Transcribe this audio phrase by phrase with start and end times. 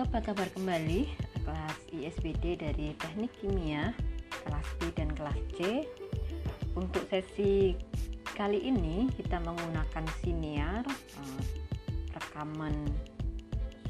[0.00, 1.12] Apa kabar kembali?
[1.44, 3.92] Kelas ISBD dari Teknik Kimia,
[4.32, 5.84] kelas B dan kelas C.
[6.72, 7.76] Untuk sesi
[8.32, 11.42] kali ini kita menggunakan siniar eh,
[12.16, 12.88] rekaman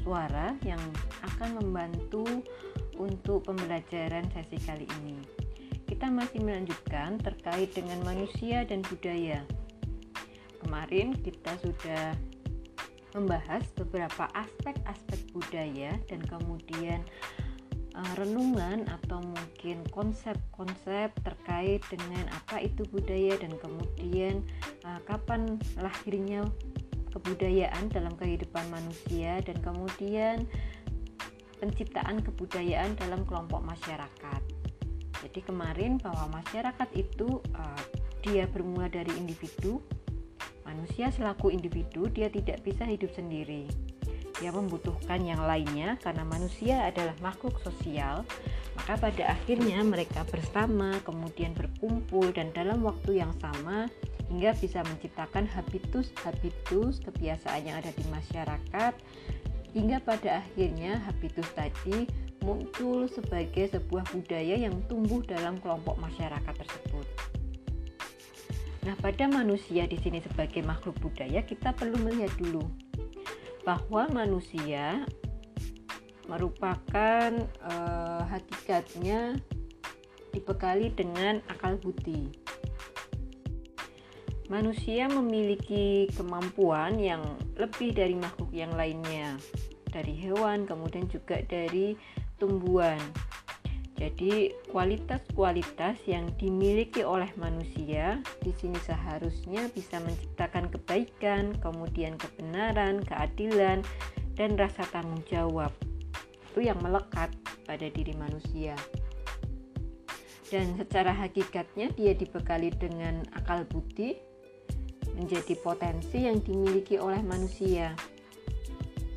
[0.03, 0.83] suara yang
[1.31, 2.27] akan membantu
[2.99, 5.15] untuk pembelajaran sesi kali ini.
[5.87, 9.47] Kita masih melanjutkan terkait dengan manusia dan budaya.
[10.59, 12.11] Kemarin kita sudah
[13.11, 17.03] membahas beberapa aspek-aspek budaya dan kemudian
[17.95, 24.43] uh, renungan atau mungkin konsep-konsep terkait dengan apa itu budaya dan kemudian
[24.87, 26.47] uh, kapan lahirnya
[27.11, 30.47] kebudayaan dalam kehidupan manusia dan kemudian
[31.59, 34.41] penciptaan kebudayaan dalam kelompok masyarakat.
[35.21, 37.83] Jadi kemarin bahwa masyarakat itu uh,
[38.25, 39.77] dia bermula dari individu
[40.63, 43.65] Manusia selaku individu dia tidak bisa hidup sendiri.
[44.41, 48.25] Dia membutuhkan yang lainnya karena manusia adalah makhluk sosial.
[48.73, 53.85] Maka pada akhirnya mereka bersama, kemudian berkumpul dan dalam waktu yang sama
[54.31, 58.93] hingga bisa menciptakan habitus-habitus kebiasaan yang ada di masyarakat
[59.75, 62.07] hingga pada akhirnya habitus tadi
[62.41, 67.30] muncul sebagai sebuah budaya yang tumbuh dalam kelompok masyarakat tersebut.
[68.81, 72.65] Nah, pada manusia di sini sebagai makhluk budaya, kita perlu melihat dulu
[73.61, 75.05] bahwa manusia
[76.25, 79.37] merupakan eh, hakikatnya
[80.33, 82.33] dibekali dengan akal budi.
[84.49, 87.23] Manusia memiliki kemampuan yang
[87.55, 89.39] lebih dari makhluk yang lainnya,
[89.87, 91.95] dari hewan, kemudian juga dari
[92.35, 92.99] tumbuhan.
[94.01, 103.85] Jadi, kualitas-kualitas yang dimiliki oleh manusia di sini seharusnya bisa menciptakan kebaikan, kemudian kebenaran, keadilan,
[104.33, 105.69] dan rasa tanggung jawab.
[106.49, 107.29] Itu yang melekat
[107.69, 108.73] pada diri manusia.
[110.49, 114.17] Dan secara hakikatnya dia dibekali dengan akal budi
[115.13, 117.93] menjadi potensi yang dimiliki oleh manusia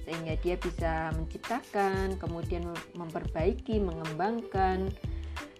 [0.04, 4.92] sehingga dia bisa menciptakan, kemudian memperbaiki, mengembangkan,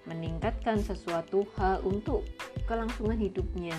[0.05, 2.29] meningkatkan sesuatu hal untuk
[2.69, 3.73] kelangsungan hidupnya.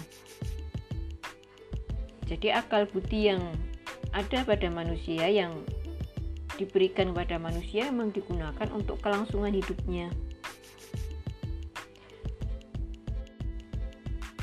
[2.25, 3.41] Jadi akal budi yang
[4.09, 5.53] ada pada manusia yang
[6.57, 10.09] diberikan pada manusia memang digunakan untuk kelangsungan hidupnya.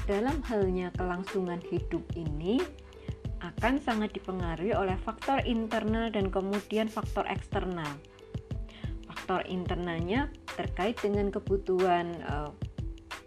[0.06, 2.60] Dalam halnya kelangsungan hidup ini,
[3.58, 7.88] akan sangat dipengaruhi oleh faktor internal dan kemudian faktor eksternal.
[9.06, 12.50] Faktor internalnya terkait dengan kebutuhan uh,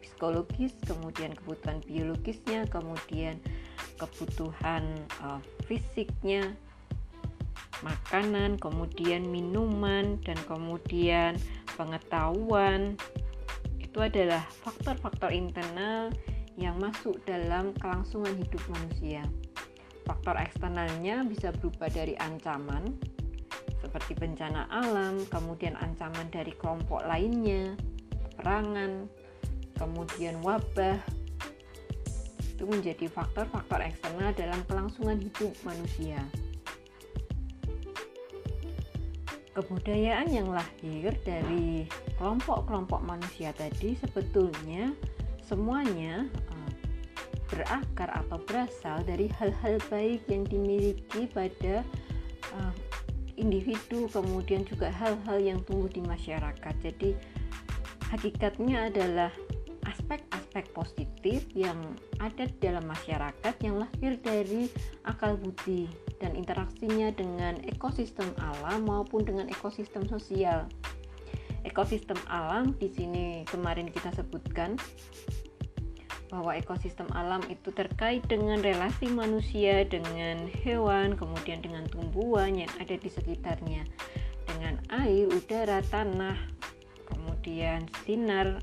[0.03, 3.39] psikologis, kemudian kebutuhan biologisnya, kemudian
[3.95, 4.83] kebutuhan
[5.23, 6.51] uh, fisiknya,
[7.83, 11.39] makanan, kemudian minuman, dan kemudian
[11.75, 12.95] pengetahuan.
[13.79, 16.11] Itu adalah faktor-faktor internal
[16.55, 19.23] yang masuk dalam kelangsungan hidup manusia.
[20.05, 22.93] Faktor eksternalnya bisa berubah dari ancaman
[23.81, 27.77] seperti bencana alam, kemudian ancaman dari kelompok lainnya,
[28.37, 29.05] perangan,
[29.77, 30.97] kemudian wabah.
[32.55, 36.17] Itu menjadi faktor-faktor eksternal dalam kelangsungan hidup manusia.
[39.55, 41.87] Kebudayaan yang lahir dari
[42.19, 44.91] kelompok-kelompok manusia tadi sebetulnya
[45.39, 46.27] semuanya
[47.51, 51.85] berakar atau berasal dari hal-hal baik yang dimiliki pada
[52.57, 52.73] uh,
[53.35, 57.11] individu kemudian juga hal-hal yang tumbuh di masyarakat jadi
[58.09, 59.31] hakikatnya adalah
[59.85, 61.77] aspek-aspek positif yang
[62.17, 64.67] ada dalam masyarakat yang lahir dari
[65.05, 70.65] akal budi dan interaksinya dengan ekosistem alam maupun dengan ekosistem sosial.
[71.65, 74.77] Ekosistem alam di sini kemarin kita sebutkan
[76.29, 82.97] bahwa ekosistem alam itu terkait dengan relasi manusia dengan hewan, kemudian dengan tumbuhan yang ada
[82.97, 83.85] di sekitarnya,
[84.49, 86.37] dengan air, udara, tanah,
[87.05, 88.59] kemudian sinar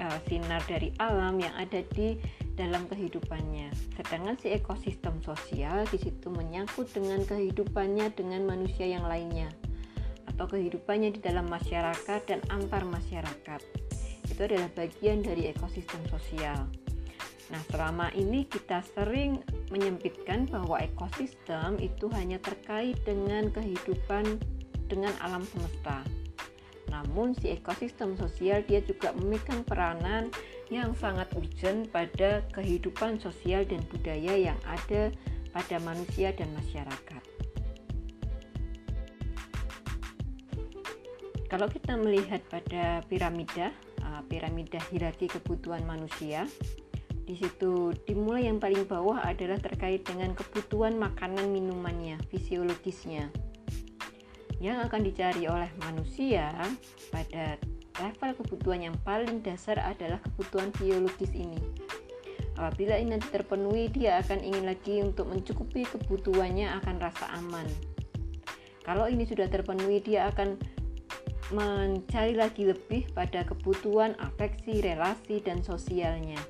[0.00, 2.16] uh, sinar dari alam yang ada di
[2.56, 3.72] dalam kehidupannya.
[3.96, 9.48] Sedangkan si ekosistem sosial di situ menyangkut dengan kehidupannya dengan manusia yang lainnya
[10.28, 13.60] atau kehidupannya di dalam masyarakat dan antar masyarakat.
[14.30, 16.64] Itu adalah bagian dari ekosistem sosial.
[17.50, 19.42] Nah, selama ini kita sering
[19.74, 24.38] menyempitkan bahwa ekosistem itu hanya terkait dengan kehidupan
[24.86, 26.06] dengan alam semesta.
[26.90, 30.30] Namun si ekosistem sosial dia juga memegang peranan
[30.70, 35.10] yang sangat urgent pada kehidupan sosial dan budaya yang ada
[35.50, 37.22] pada manusia dan masyarakat.
[41.50, 43.74] kalau kita melihat pada piramida,
[44.06, 46.46] uh, piramida hierarki kebutuhan manusia,
[47.30, 53.30] di situ dimulai yang paling bawah adalah terkait dengan kebutuhan makanan minumannya, fisiologisnya.
[54.58, 56.50] Yang akan dicari oleh manusia
[57.14, 57.54] pada
[58.02, 61.62] level kebutuhan yang paling dasar adalah kebutuhan biologis ini.
[62.58, 67.70] Apabila ini nanti terpenuhi, dia akan ingin lagi untuk mencukupi kebutuhannya akan rasa aman.
[68.82, 70.58] Kalau ini sudah terpenuhi, dia akan
[71.54, 76.42] mencari lagi lebih pada kebutuhan afeksi, relasi, dan sosialnya.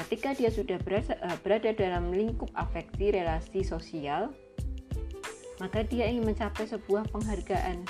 [0.00, 4.32] Ketika dia sudah berada, eh, berada dalam lingkup afeksi, relasi, sosial,
[5.60, 7.84] maka dia ingin mencapai sebuah penghargaan.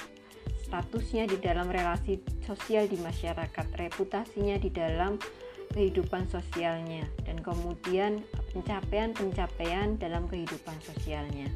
[0.67, 5.23] Statusnya di dalam relasi sosial di masyarakat, reputasinya di dalam
[5.71, 11.47] kehidupan sosialnya, dan kemudian pencapaian-pencapaian dalam kehidupan sosialnya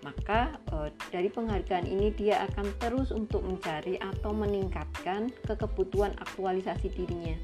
[0.00, 7.36] maka e, dari penghargaan ini dia akan terus untuk mencari atau meningkatkan kekebutuhan aktualisasi dirinya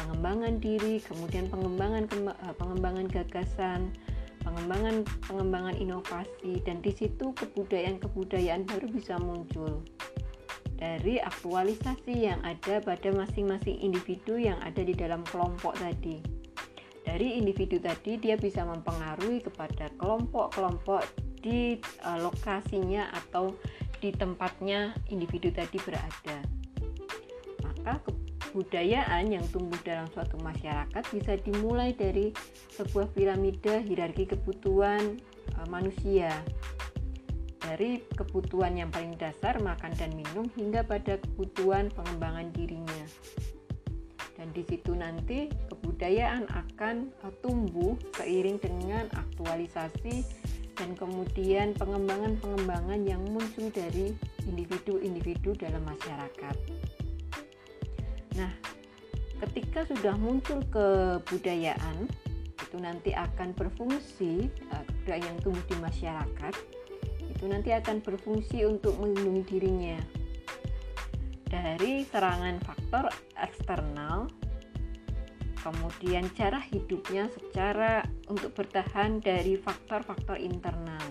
[0.00, 3.92] pengembangan diri kemudian pengembangan eh, pengembangan gagasan
[4.40, 9.84] pengembangan pengembangan inovasi dan di situ kebudayaan-kebudayaan baru bisa muncul
[10.80, 16.24] dari aktualisasi yang ada pada masing-masing individu yang ada di dalam kelompok tadi.
[17.04, 21.04] Dari individu tadi dia bisa mempengaruhi kepada kelompok-kelompok
[21.44, 23.52] di uh, lokasinya atau
[24.00, 26.40] di tempatnya individu tadi berada.
[27.60, 28.00] Maka
[28.50, 32.34] kebudayaan yang tumbuh dalam suatu masyarakat bisa dimulai dari
[32.74, 35.22] sebuah piramida hierarki kebutuhan
[35.54, 36.34] uh, manusia.
[37.62, 43.04] Dari kebutuhan yang paling dasar makan dan minum hingga pada kebutuhan pengembangan dirinya.
[44.34, 50.26] Dan di situ nanti kebudayaan akan uh, tumbuh seiring dengan aktualisasi
[50.74, 54.10] dan kemudian pengembangan-pengembangan yang muncul dari
[54.48, 56.56] individu-individu dalam masyarakat.
[58.40, 58.52] Nah,
[59.44, 62.08] ketika sudah muncul kebudayaan,
[62.56, 66.54] itu nanti akan berfungsi uh, kebudayaan yang tumbuh di masyarakat,
[67.28, 70.00] itu nanti akan berfungsi untuk melindungi dirinya
[71.50, 74.30] dari serangan faktor eksternal
[75.60, 78.00] kemudian cara hidupnya secara
[78.32, 81.04] untuk bertahan dari faktor-faktor internal.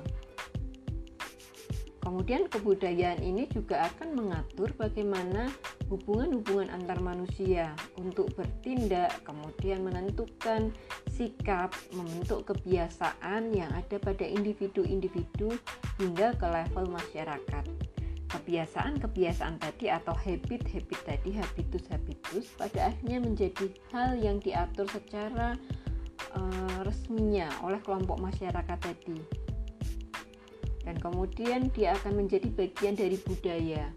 [2.09, 5.45] Kemudian kebudayaan ini juga akan mengatur bagaimana
[5.93, 10.73] hubungan-hubungan antar manusia untuk bertindak, kemudian menentukan
[11.05, 15.53] sikap, membentuk kebiasaan yang ada pada individu-individu
[16.01, 17.65] hingga ke level masyarakat.
[18.33, 25.53] Kebiasaan-kebiasaan tadi atau habit-habit tadi habitus-habitus pada akhirnya menjadi hal yang diatur secara
[26.33, 29.48] uh, resminya oleh kelompok masyarakat tadi
[30.89, 33.93] dan kemudian dia akan menjadi bagian dari budaya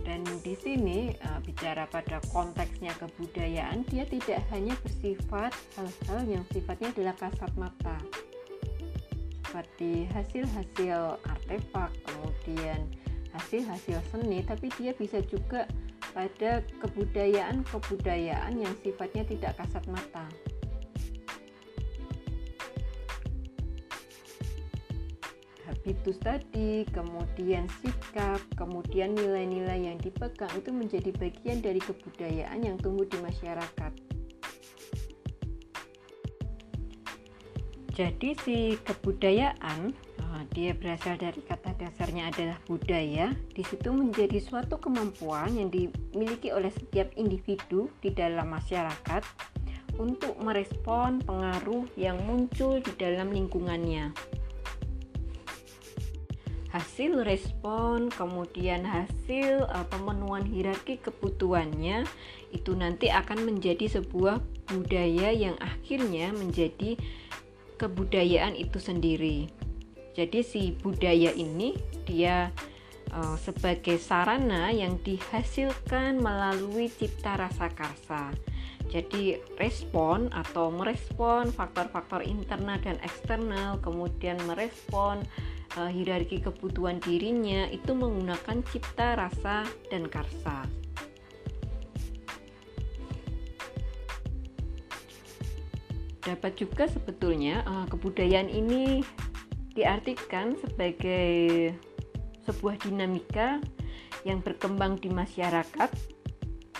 [0.00, 6.88] dan di sini uh, bicara pada konteksnya kebudayaan dia tidak hanya bersifat hal-hal yang sifatnya
[6.96, 8.00] adalah kasat mata
[9.52, 12.88] seperti hasil-hasil artefak, kemudian
[13.36, 15.68] hasil-hasil seni, tapi dia bisa juga
[16.16, 20.24] pada kebudayaan-kebudayaan yang sifatnya tidak kasat mata.
[25.82, 33.02] Habitus tadi, kemudian sikap, kemudian nilai-nilai yang dipegang itu menjadi bagian dari kebudayaan yang tumbuh
[33.02, 33.90] di masyarakat.
[37.98, 39.90] Jadi si kebudayaan
[40.22, 43.34] uh, dia berasal dari kata dasarnya adalah budaya.
[43.50, 49.26] Di situ menjadi suatu kemampuan yang dimiliki oleh setiap individu di dalam masyarakat
[49.98, 54.14] untuk merespon pengaruh yang muncul di dalam lingkungannya.
[56.72, 62.08] Hasil respon, kemudian hasil uh, pemenuhan hierarki kebutuhannya
[62.48, 64.40] itu nanti akan menjadi sebuah
[64.72, 66.96] budaya yang akhirnya menjadi
[67.76, 69.52] kebudayaan itu sendiri.
[70.16, 71.76] Jadi si budaya ini
[72.08, 72.48] dia
[73.12, 78.32] uh, sebagai sarana yang dihasilkan melalui cipta rasa karsa.
[78.88, 85.24] Jadi respon atau merespon faktor-faktor internal dan eksternal, kemudian merespon
[85.78, 90.64] uh, hierarki kebutuhan dirinya itu menggunakan cipta rasa dan karsa.
[96.22, 99.02] dapat juga sebetulnya uh, kebudayaan ini
[99.74, 101.74] diartikan sebagai
[102.46, 103.58] sebuah dinamika
[104.22, 105.90] yang berkembang di masyarakat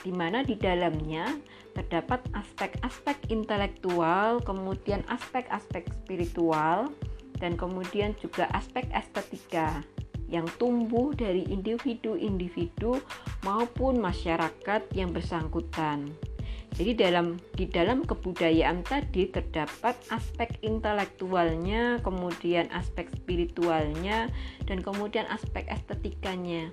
[0.03, 1.27] di mana di dalamnya
[1.73, 6.93] terdapat aspek-aspek intelektual, kemudian aspek-aspek spiritual,
[7.43, 9.83] dan kemudian juga aspek estetika
[10.31, 13.03] yang tumbuh dari individu-individu
[13.43, 16.15] maupun masyarakat yang bersangkutan.
[16.73, 24.33] Jadi dalam di dalam kebudayaan tadi terdapat aspek intelektualnya, kemudian aspek spiritualnya
[24.65, 26.73] dan kemudian aspek estetikanya.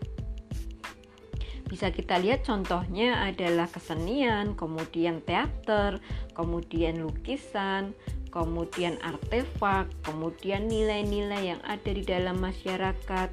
[1.67, 6.01] Bisa kita lihat contohnya adalah kesenian, kemudian teater,
[6.33, 7.93] kemudian lukisan,
[8.29, 13.29] kemudian artefak, kemudian nilai-nilai yang ada di dalam masyarakat,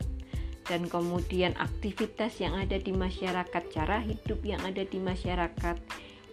[0.66, 5.78] dan kemudian aktivitas yang ada di masyarakat, cara hidup yang ada di masyarakat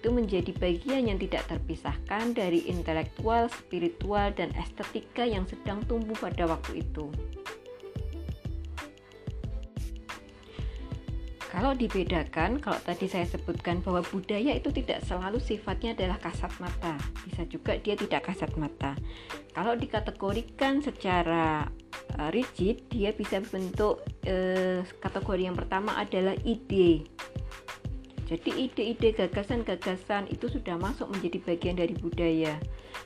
[0.03, 6.43] itu menjadi bagian yang tidak terpisahkan dari intelektual, spiritual, dan estetika yang sedang tumbuh pada
[6.43, 7.07] waktu itu.
[11.53, 16.97] Kalau dibedakan, kalau tadi saya sebutkan bahwa budaya itu tidak selalu sifatnya adalah kasat mata,
[17.29, 18.97] bisa juga dia tidak kasat mata.
[19.53, 21.69] Kalau dikategorikan secara
[22.17, 27.05] uh, rigid, dia bisa bentuk uh, kategori yang pertama adalah ide.
[28.25, 32.57] Jadi ide-ide gagasan-gagasan itu sudah masuk menjadi bagian dari budaya.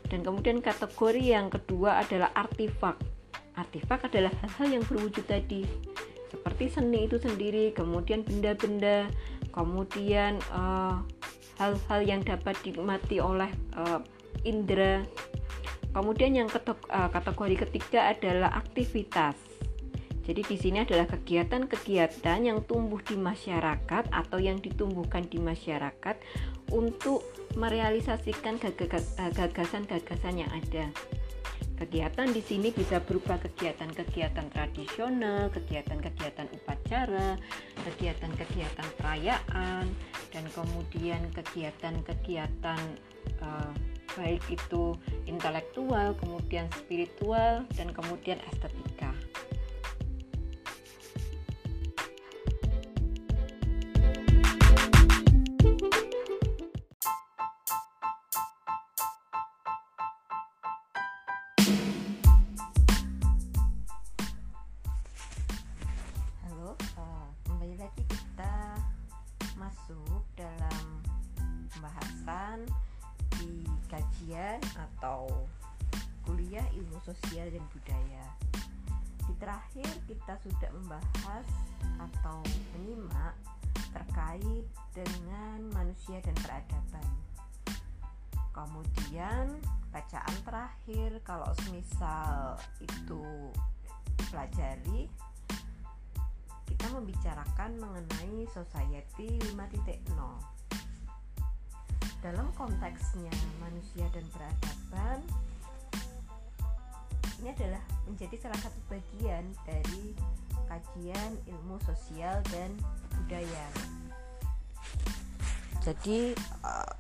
[0.08, 2.96] Dan kemudian kategori yang kedua adalah artifak.
[3.60, 5.68] Artifak adalah hal-hal yang berwujud tadi.
[6.28, 9.08] Seperti seni itu sendiri, kemudian benda-benda,
[9.56, 10.96] kemudian eh,
[11.58, 14.04] hal-hal uh, yang dapat dinikmati oleh uh,
[14.46, 15.02] indera.
[15.96, 19.58] Kemudian yang uh, kategori ketiga adalah aktivitas
[20.28, 26.20] jadi di sini adalah kegiatan-kegiatan yang tumbuh di masyarakat atau yang ditumbuhkan di masyarakat
[26.76, 27.24] untuk
[27.56, 30.92] merealisasikan gagasan-gagasan yang ada.
[31.78, 37.38] Kegiatan di sini bisa berupa kegiatan-kegiatan tradisional, kegiatan-kegiatan upacara,
[37.86, 39.86] kegiatan-kegiatan perayaan,
[40.34, 42.82] dan kemudian kegiatan-kegiatan
[43.46, 43.74] uh,
[44.18, 44.98] baik itu
[45.30, 49.14] intelektual, kemudian spiritual, dan kemudian estetika.
[74.28, 75.24] Kajian atau
[76.28, 78.28] kuliah ilmu sosial dan budaya.
[79.24, 81.48] Di terakhir kita sudah membahas
[81.96, 82.44] atau
[82.76, 83.32] menyimak
[83.96, 87.08] terkait dengan manusia dan peradaban.
[88.52, 89.64] Kemudian
[89.96, 93.24] bacaan terakhir kalau semisal itu
[94.28, 95.08] pelajari
[96.68, 100.57] kita membicarakan mengenai society 5.0
[102.22, 105.20] dalam konteksnya manusia dan peradaban
[107.38, 110.18] ini adalah menjadi salah satu bagian dari
[110.66, 112.74] kajian ilmu sosial dan
[113.14, 113.68] budaya.
[115.86, 116.34] Jadi
[116.66, 116.94] uh,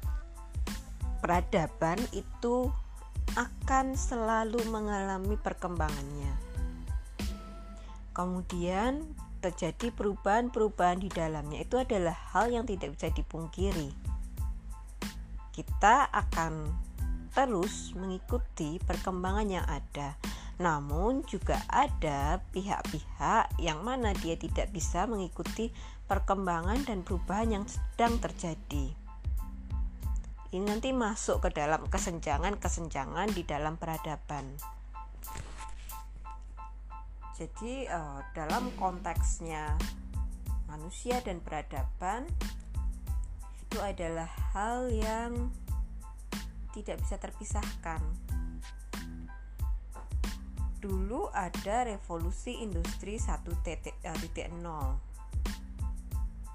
[1.19, 2.69] peradaban itu
[3.33, 6.33] akan selalu mengalami perkembangannya.
[8.13, 9.03] Kemudian
[9.41, 14.06] terjadi perubahan-perubahan di dalamnya itu adalah hal yang tidak bisa dipungkiri
[15.57, 16.69] kita akan
[17.33, 20.13] terus mengikuti perkembangan yang ada.
[20.61, 25.73] Namun juga ada pihak-pihak yang mana dia tidak bisa mengikuti
[26.05, 28.93] perkembangan dan perubahan yang sedang terjadi.
[30.53, 34.45] Ini nanti masuk ke dalam kesenjangan-kesenjangan di dalam peradaban.
[37.33, 39.77] Jadi uh, dalam konteksnya
[40.69, 42.25] manusia dan peradaban
[43.67, 45.51] itu adalah hal yang
[46.71, 47.99] tidak bisa terpisahkan.
[50.79, 53.43] Dulu ada revolusi industri 1.0.
[54.07, 54.15] Eh,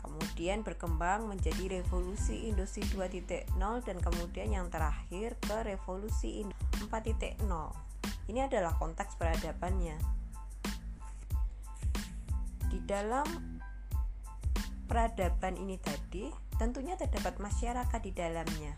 [0.01, 6.49] kemudian berkembang menjadi revolusi industri 2.0 dan kemudian yang terakhir ke revolusi
[6.81, 7.45] 4.0.
[8.33, 10.01] Ini adalah konteks peradabannya.
[12.73, 13.61] Di dalam
[14.89, 18.71] peradaban ini tadi tentunya terdapat masyarakat di dalamnya.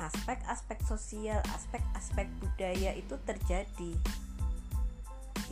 [0.00, 3.92] Aspek-aspek sosial, aspek-aspek budaya itu terjadi.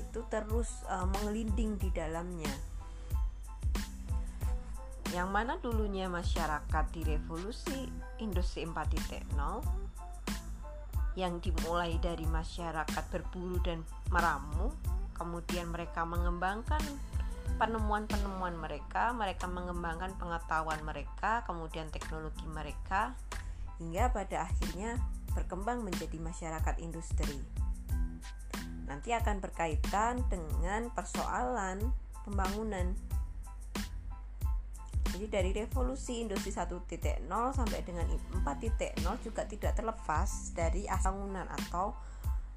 [0.00, 2.48] Itu terus uh, mengelinding di dalamnya.
[5.12, 7.84] Yang mana dulunya masyarakat di revolusi
[8.16, 9.36] industri 4.0
[11.12, 14.72] yang dimulai dari masyarakat berburu dan meramu,
[15.12, 16.80] kemudian mereka mengembangkan
[17.54, 23.14] penemuan-penemuan mereka, mereka mengembangkan pengetahuan mereka, kemudian teknologi mereka,
[23.78, 24.98] hingga pada akhirnya
[25.36, 27.38] berkembang menjadi masyarakat industri.
[28.86, 31.90] nanti akan berkaitan dengan persoalan
[32.22, 32.94] pembangunan.
[35.10, 36.78] Jadi dari revolusi industri 1.0
[37.26, 38.06] sampai dengan
[38.46, 41.98] 4.0 juga tidak terlepas dari bangunan atau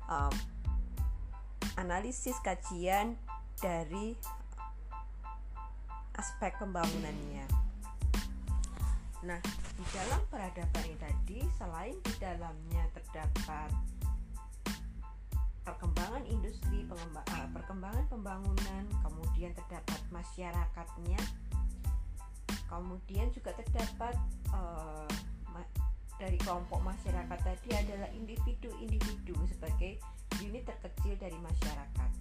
[0.06, 0.34] um,
[1.82, 3.18] analisis kajian
[3.58, 4.14] dari
[6.20, 7.48] aspek pembangunannya.
[9.24, 9.40] Nah,
[9.80, 13.72] di dalam peradaban ini tadi, selain di dalamnya terdapat
[15.64, 21.20] perkembangan industri, uh, perkembangan pembangunan, kemudian terdapat masyarakatnya,
[22.68, 24.20] kemudian juga terdapat
[24.52, 25.08] uh,
[26.20, 30.04] dari kelompok masyarakat tadi adalah individu-individu sebagai
[30.44, 32.12] unit terkecil dari masyarakat.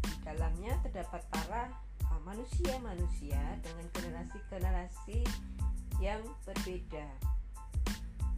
[0.00, 1.89] Di dalamnya terdapat para
[2.24, 5.20] manusia-manusia dengan generasi-generasi
[6.00, 7.06] yang berbeda.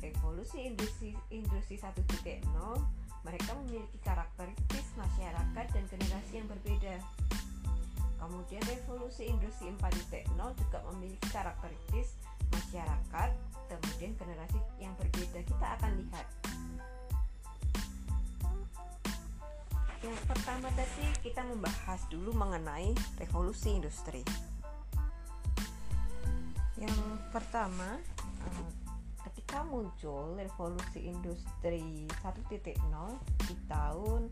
[0.03, 2.43] Revolusi industri industri 1.0
[3.23, 6.99] mereka memiliki karakteristik masyarakat dan generasi yang berbeda.
[8.19, 12.07] Kemudian revolusi industri 4.0 juga memiliki karakteristik
[12.51, 13.31] masyarakat,
[13.71, 15.39] kemudian generasi yang berbeda.
[15.47, 16.42] Kita akan lihat.
[20.13, 24.21] Pertama tadi kita membahas dulu mengenai revolusi industri.
[26.77, 27.01] Yang
[27.33, 27.97] pertama,
[28.45, 28.69] eh,
[29.25, 33.17] ketika muncul revolusi industri 1.0
[33.49, 34.29] di tahun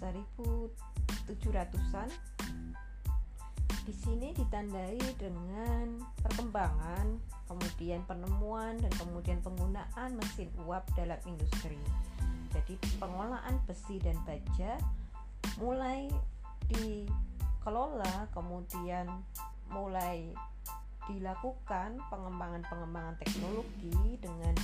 [0.00, 2.08] 1700-an
[3.84, 7.18] di sini ditandai dengan perkembangan,
[7.50, 11.78] kemudian penemuan dan kemudian penggunaan mesin uap dalam industri.
[12.54, 14.78] Jadi pengolahan besi dan baja
[15.60, 16.08] mulai
[16.66, 19.06] dikelola, kemudian
[19.68, 20.32] mulai
[21.06, 24.56] dilakukan pengembangan-pengembangan teknologi dengan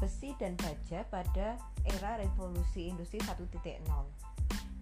[0.00, 1.54] besi dan baja pada
[1.86, 3.46] era revolusi industri 1.0.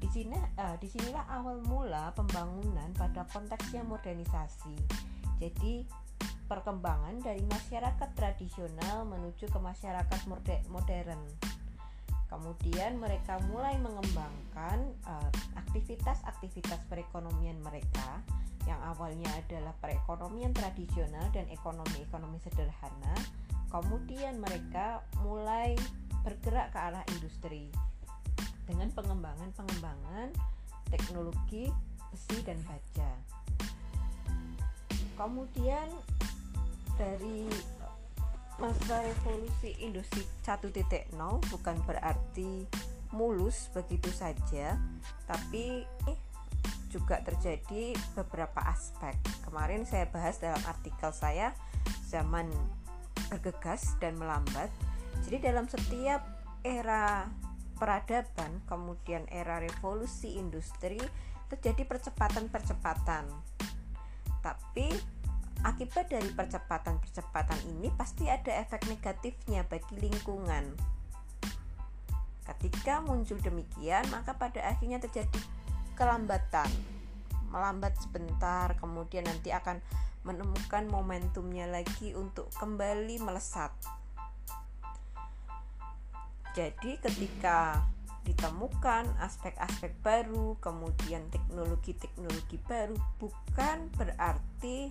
[0.00, 4.76] Di sini uh, di sinilah awal mula pembangunan pada konteksnya modernisasi.
[5.36, 5.84] Jadi
[6.48, 10.20] perkembangan dari masyarakat tradisional menuju ke masyarakat
[10.72, 11.20] modern.
[12.30, 18.22] Kemudian mereka mulai mengembangkan uh, aktivitas-aktivitas perekonomian mereka
[18.70, 23.18] yang awalnya adalah perekonomian tradisional dan ekonomi-ekonomi sederhana.
[23.66, 25.74] Kemudian mereka mulai
[26.22, 27.66] bergerak ke arah industri
[28.70, 30.30] dengan pengembangan-pengembangan
[30.86, 31.66] teknologi
[32.14, 33.10] besi dan baja.
[35.18, 35.88] Kemudian
[36.94, 37.50] dari
[38.60, 41.16] masa revolusi industri 1.0
[41.48, 42.68] bukan berarti
[43.10, 44.78] mulus begitu saja,
[45.26, 45.82] tapi
[46.90, 49.14] juga terjadi beberapa aspek.
[49.46, 51.54] Kemarin saya bahas dalam artikel saya
[52.06, 52.50] zaman
[53.30, 54.68] bergegas dan melambat.
[55.24, 56.26] Jadi dalam setiap
[56.66, 57.30] era
[57.78, 61.00] peradaban, kemudian era revolusi industri
[61.48, 63.24] terjadi percepatan-percepatan.
[64.42, 64.88] Tapi
[65.60, 70.72] Akibat dari percepatan-percepatan ini pasti ada efek negatifnya bagi lingkungan.
[72.48, 75.36] Ketika muncul demikian, maka pada akhirnya terjadi
[76.00, 76.64] kelambatan.
[77.52, 79.84] Melambat sebentar, kemudian nanti akan
[80.24, 83.68] menemukan momentumnya lagi untuk kembali melesat.
[86.56, 87.84] Jadi, ketika
[88.24, 94.88] ditemukan aspek-aspek baru, kemudian teknologi-teknologi baru, bukan berarti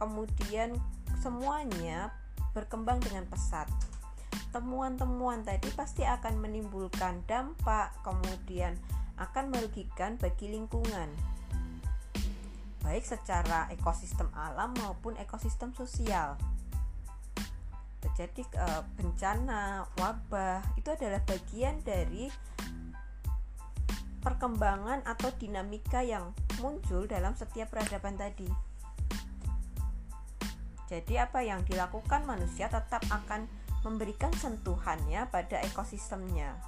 [0.00, 0.72] kemudian
[1.20, 2.16] semuanya
[2.56, 3.68] berkembang dengan pesat.
[4.50, 8.74] Temuan-temuan tadi pasti akan menimbulkan dampak, kemudian
[9.20, 11.06] akan merugikan bagi lingkungan,
[12.82, 16.40] baik secara ekosistem alam maupun ekosistem sosial.
[18.00, 22.32] Terjadi e, bencana, wabah, itu adalah bagian dari
[24.24, 28.69] perkembangan atau dinamika yang muncul dalam setiap peradaban tadi.
[30.90, 33.46] Jadi apa yang dilakukan manusia tetap akan
[33.86, 36.58] memberikan sentuhannya pada ekosistemnya.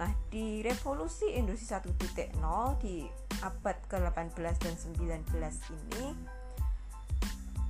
[0.00, 2.40] Nah, di revolusi industri 1.0
[2.80, 3.04] di
[3.44, 5.28] abad ke-18 dan 19
[5.76, 6.16] ini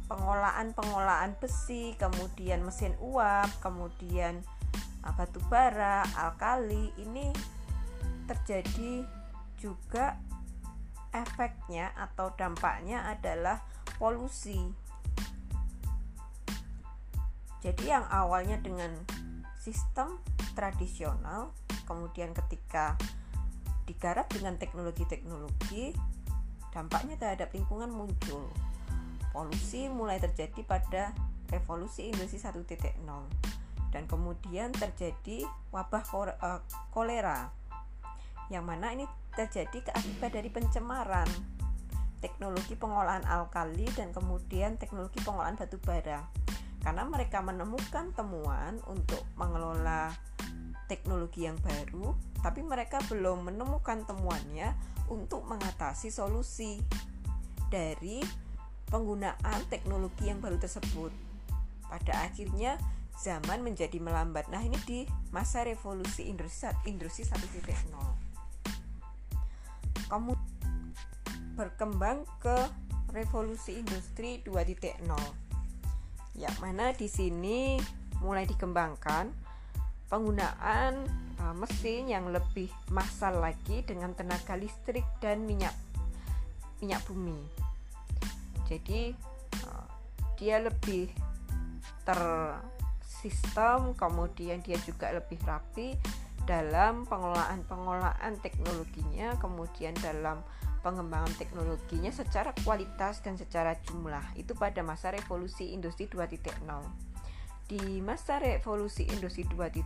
[0.06, 4.38] pengolahan-pengolahan besi, kemudian mesin uap, kemudian
[5.02, 7.34] ah, batu bara, alkali ini
[8.30, 9.02] terjadi
[9.58, 10.14] juga
[11.10, 13.62] efeknya atau dampaknya adalah
[13.98, 14.85] polusi
[17.64, 18.92] jadi yang awalnya dengan
[19.56, 20.20] sistem
[20.54, 21.52] tradisional,
[21.88, 22.94] kemudian ketika
[23.86, 25.94] digarap dengan teknologi-teknologi,
[26.74, 28.46] dampaknya terhadap lingkungan muncul.
[29.32, 31.12] Polusi mulai terjadi pada
[31.52, 32.66] revolusi industri 1.0
[33.94, 37.48] dan kemudian terjadi wabah eh, kolera
[38.52, 41.26] yang mana ini terjadi akibat dari pencemaran
[42.20, 46.24] teknologi pengolahan alkali dan kemudian teknologi pengolahan batu bara
[46.86, 50.14] karena mereka menemukan temuan untuk mengelola
[50.86, 52.14] teknologi yang baru
[52.46, 54.70] tapi mereka belum menemukan temuannya
[55.10, 56.78] untuk mengatasi solusi
[57.66, 58.22] dari
[58.86, 61.10] penggunaan teknologi yang baru tersebut.
[61.90, 62.78] Pada akhirnya
[63.18, 64.46] zaman menjadi melambat.
[64.46, 65.02] Nah, ini di
[65.34, 70.06] masa revolusi industri industri 1.0.
[70.06, 70.38] Kamu
[71.58, 72.70] berkembang ke
[73.10, 75.02] revolusi industri 2.0.
[76.36, 77.80] Yang mana di sini
[78.20, 79.32] mulai dikembangkan
[80.06, 81.04] penggunaan
[81.42, 85.74] uh, mesin yang lebih massal lagi dengan tenaga listrik dan minyak
[86.78, 87.40] minyak bumi.
[88.68, 89.16] Jadi
[89.66, 89.88] uh,
[90.36, 91.10] dia lebih
[92.06, 95.96] tersistem, kemudian dia juga lebih rapi
[96.46, 100.38] dalam pengelolaan-pengelolaan teknologinya, kemudian dalam
[100.86, 104.22] pengembangan teknologinya secara kualitas dan secara jumlah.
[104.38, 106.46] Itu pada masa revolusi industri 2.0.
[107.66, 109.82] Di masa revolusi industri 2.0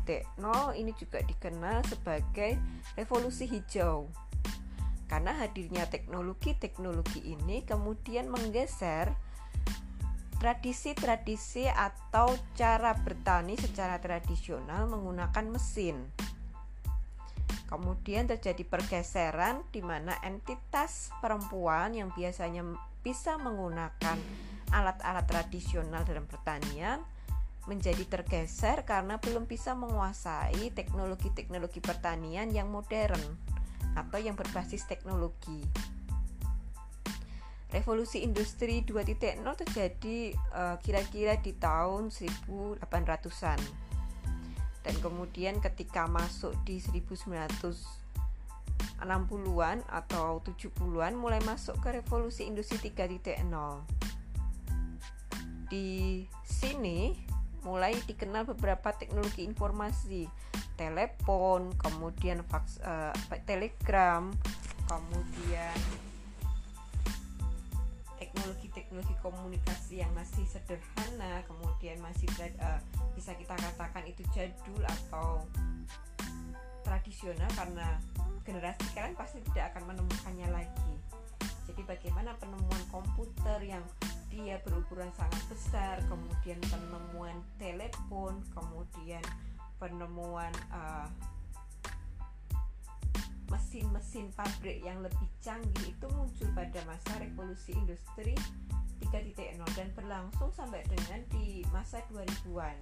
[0.77, 2.61] ini juga dikenal sebagai
[2.93, 4.05] revolusi hijau.
[5.09, 9.17] Karena hadirnya teknologi-teknologi ini kemudian menggeser
[10.41, 16.05] tradisi-tradisi atau cara bertani secara tradisional menggunakan mesin.
[17.71, 22.67] Kemudian terjadi pergeseran di mana entitas perempuan yang biasanya
[23.01, 24.19] bisa menggunakan
[24.71, 27.03] alat-alat tradisional dalam pertanian
[27.69, 33.21] menjadi tergeser karena belum bisa menguasai teknologi-teknologi pertanian yang modern
[33.95, 35.63] atau yang berbasis teknologi.
[37.71, 43.89] Revolusi industri 2.0 terjadi uh, kira-kira di tahun 1800-an.
[44.81, 53.45] Dan kemudian ketika masuk di 1960-an atau 70-an mulai masuk ke revolusi industri 3.0.
[55.71, 57.14] Di sini
[57.61, 60.25] mulai dikenal beberapa teknologi informasi
[60.81, 63.12] telepon kemudian fax uh,
[63.45, 64.33] telegram
[64.88, 65.77] kemudian
[68.20, 72.28] teknologi-teknologi komunikasi yang masih sederhana kemudian masih
[72.61, 72.78] uh,
[73.16, 75.48] bisa kita katakan itu jadul atau
[76.85, 77.96] tradisional karena
[78.44, 80.94] generasi sekarang pasti tidak akan menemukannya lagi.
[81.70, 83.85] Jadi bagaimana penemuan komputer yang
[84.30, 89.22] dia berukuran sangat besar kemudian penemuan telepon kemudian
[89.83, 91.06] penemuan uh,
[93.51, 98.39] mesin-mesin pabrik yang lebih canggih itu muncul pada masa revolusi industri
[99.03, 102.79] 3.0 dan berlangsung sampai dengan di masa 2000-an.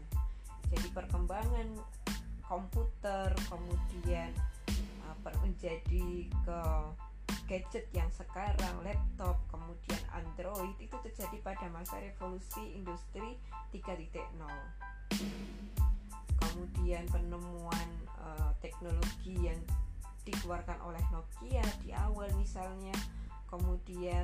[0.68, 1.68] Jadi perkembangan
[2.44, 4.32] komputer kemudian
[5.08, 6.60] uh, menjadi ke
[7.48, 13.40] gadget yang sekarang laptop kemudian Android itu terjadi pada masa revolusi industri
[13.72, 14.12] 3.0
[16.38, 17.88] kemudian penemuan
[18.20, 19.56] uh, teknologi yang
[20.28, 22.94] dikeluarkan oleh Nokia di awal misalnya.
[23.48, 24.22] Kemudian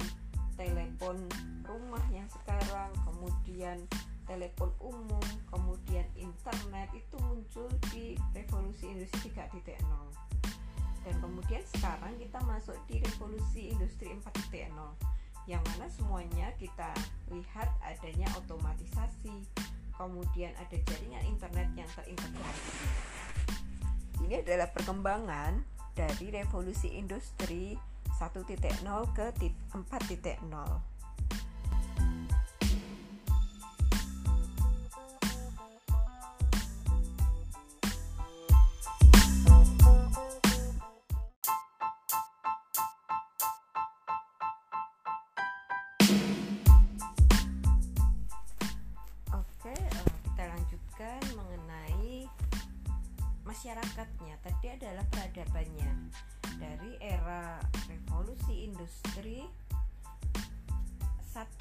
[0.54, 1.18] telepon
[1.66, 3.82] rumah yang sekarang kemudian
[4.24, 9.82] telepon umum kemudian internet itu muncul di revolusi industri 3.0
[11.04, 14.70] dan kemudian sekarang kita masuk di revolusi industri 4.0
[15.50, 16.94] yang mana semuanya kita
[17.28, 19.44] lihat adanya otomatisasi
[19.94, 22.72] kemudian ada jaringan internet yang terintegrasi.
[24.24, 27.78] Ini adalah perkembangan dari revolusi industri
[28.18, 28.50] 1.0
[29.14, 29.26] ke
[29.72, 30.93] 4.0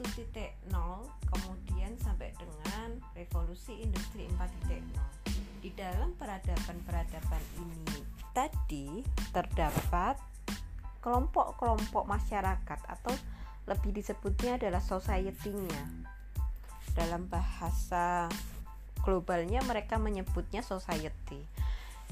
[0.04, 0.70] 1.0
[1.32, 4.84] kemudian sampai dengan revolusi industri 4.0
[5.64, 8.04] di dalam peradaban-peradaban ini
[8.36, 9.00] tadi
[9.32, 10.20] terdapat
[11.00, 13.14] kelompok-kelompok masyarakat atau
[13.68, 15.84] lebih disebutnya adalah society-nya.
[16.96, 18.28] Dalam bahasa
[19.04, 21.44] globalnya mereka menyebutnya society.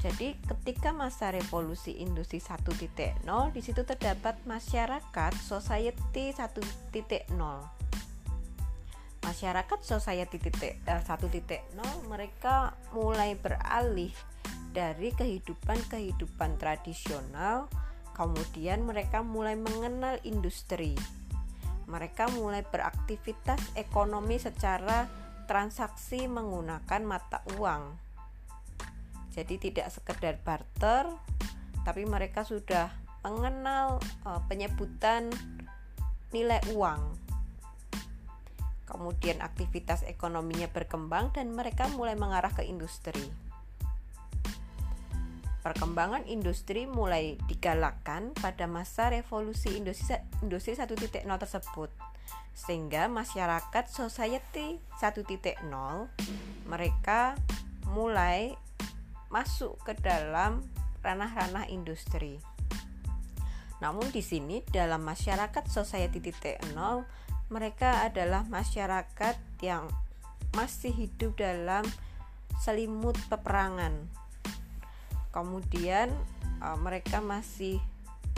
[0.02, 3.22] Jadi ketika masa revolusi industri 1.0
[3.54, 7.81] di situ terdapat masyarakat society 1.0.
[9.32, 11.00] masyarakat society titik uh,
[11.32, 14.12] titik nol mereka mulai beralih
[14.76, 17.72] dari kehidupan-kehidupan tradisional
[18.12, 21.00] kemudian mereka mulai mengenal industri.
[21.88, 25.08] Mereka mulai beraktivitas ekonomi secara
[25.48, 27.96] transaksi menggunakan mata uang.
[29.32, 31.08] Jadi tidak sekedar barter
[31.88, 32.92] tapi mereka sudah
[33.24, 35.32] mengenal uh, penyebutan
[36.36, 37.21] nilai uang
[38.92, 43.24] kemudian aktivitas ekonominya berkembang dan mereka mulai mengarah ke industri.
[45.64, 51.90] Perkembangan industri mulai digalakkan pada masa revolusi industri, industri 1.0 tersebut
[52.52, 55.24] sehingga masyarakat society 1.0
[56.68, 57.40] mereka
[57.96, 58.54] mulai
[59.32, 60.60] masuk ke dalam
[61.00, 62.38] ranah-ranah industri.
[63.82, 66.76] Namun di sini dalam masyarakat society 1.0
[67.52, 69.92] mereka adalah masyarakat yang
[70.56, 71.84] masih hidup dalam
[72.64, 74.08] selimut peperangan.
[75.36, 76.12] Kemudian
[76.64, 77.84] uh, mereka masih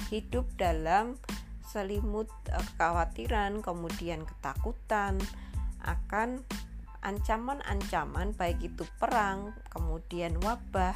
[0.10, 1.22] hidup dalam
[1.70, 5.22] selimut uh, kekhawatiran, kemudian ketakutan
[5.86, 6.42] akan
[7.06, 10.96] ancaman-ancaman baik itu perang, kemudian wabah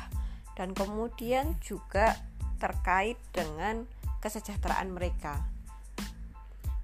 [0.58, 2.18] dan kemudian juga
[2.58, 3.86] terkait dengan
[4.26, 5.57] kesejahteraan mereka.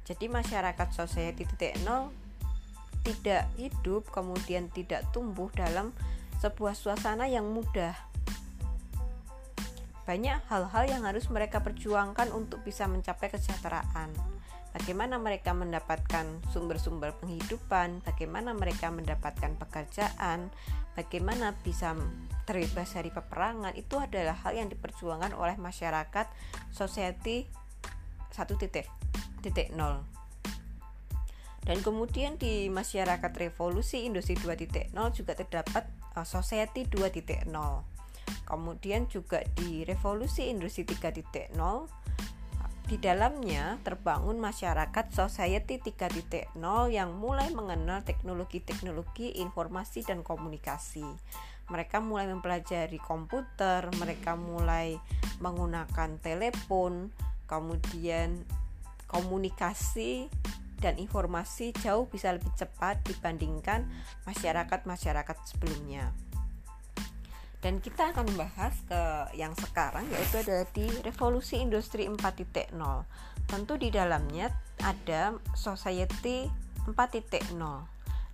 [0.03, 1.79] Jadi masyarakat society titik
[3.03, 5.91] tidak hidup kemudian tidak tumbuh dalam
[6.39, 7.95] sebuah suasana yang mudah.
[10.03, 14.11] Banyak hal-hal yang harus mereka perjuangkan untuk bisa mencapai kesejahteraan.
[14.75, 20.51] Bagaimana mereka mendapatkan sumber-sumber penghidupan, bagaimana mereka mendapatkan pekerjaan,
[20.97, 21.95] bagaimana bisa
[22.43, 26.27] terbebas dari peperangan, itu adalah hal yang diperjuangkan oleh masyarakat
[26.73, 27.47] society
[28.33, 28.89] satu titik
[31.63, 37.47] dan kemudian di masyarakat revolusi industri 2.0 juga terdapat uh, society 2.0
[38.43, 41.55] kemudian juga di revolusi industri 3.0
[42.83, 46.51] di dalamnya terbangun masyarakat society 3.0
[46.91, 51.07] yang mulai mengenal teknologi-teknologi informasi dan komunikasi.
[51.71, 54.99] Mereka mulai mempelajari komputer, mereka mulai
[55.39, 57.07] menggunakan telepon,
[57.47, 58.43] kemudian
[59.13, 60.27] komunikasi
[60.81, 63.87] dan informasi jauh bisa lebih cepat dibandingkan
[64.27, 66.11] masyarakat-masyarakat sebelumnya.
[67.63, 69.01] Dan kita akan membahas ke
[69.39, 72.75] yang sekarang yaitu adalah di revolusi industri 4.0.
[73.47, 74.51] Tentu di dalamnya
[74.83, 76.51] ada society
[76.83, 77.55] 4.0.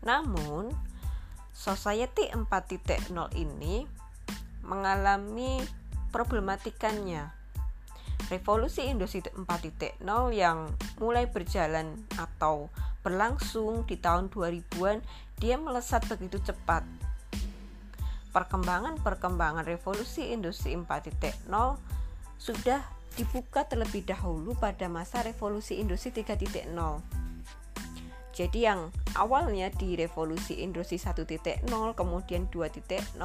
[0.02, 0.74] Namun
[1.54, 3.86] society 4.0 ini
[4.66, 5.62] mengalami
[6.10, 7.39] problematikanya
[8.28, 10.04] revolusi industri 4.0
[10.36, 10.68] yang
[11.00, 12.68] mulai berjalan atau
[13.00, 15.00] berlangsung di tahun 2000-an
[15.40, 16.84] dia melesat begitu cepat.
[18.36, 21.48] Perkembangan-perkembangan revolusi industri 4.0
[22.38, 22.82] sudah
[23.16, 26.70] dibuka terlebih dahulu pada masa revolusi industri 3.0.
[28.36, 28.88] Jadi yang
[29.20, 31.28] awalnya di revolusi industri 1.0
[31.98, 33.20] kemudian 2.0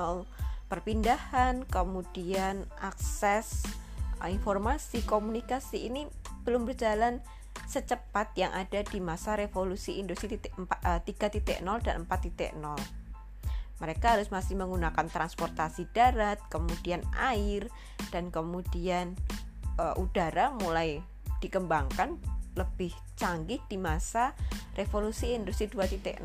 [0.66, 3.62] perpindahan kemudian akses
[4.30, 6.08] informasi komunikasi ini
[6.44, 7.20] belum berjalan
[7.64, 10.60] secepat yang ada di masa revolusi industri 3.0
[11.04, 13.04] eh, dan 4.0
[13.82, 17.66] mereka harus masih menggunakan transportasi darat, kemudian air,
[18.14, 19.18] dan kemudian
[19.74, 21.02] e, udara mulai
[21.42, 22.16] dikembangkan
[22.54, 24.32] lebih canggih di masa
[24.78, 26.22] revolusi industri 2.0.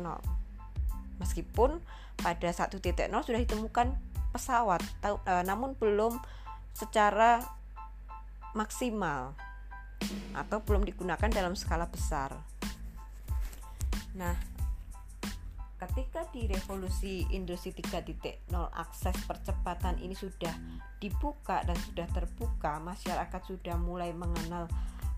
[1.18, 1.82] Meskipun
[2.22, 2.78] pada 1.0
[3.26, 3.98] sudah ditemukan
[4.30, 5.10] pesawat, e,
[5.42, 6.22] namun belum
[6.70, 7.42] secara
[8.54, 9.34] maksimal
[10.32, 12.34] atau belum digunakan dalam skala besar.
[14.16, 14.34] Nah,
[15.80, 20.52] ketika di revolusi industri 3.0 akses percepatan ini sudah
[21.00, 24.68] dibuka dan sudah terbuka, masyarakat sudah mulai mengenal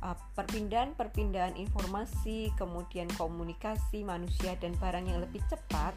[0.05, 5.95] uh, perpindahan-perpindahan informasi, kemudian komunikasi manusia dan barang yang lebih cepat,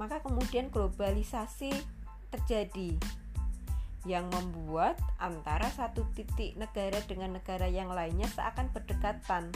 [0.00, 1.70] maka kemudian globalisasi
[2.32, 2.96] terjadi
[4.02, 9.54] yang membuat antara satu titik negara dengan negara yang lainnya seakan berdekatan,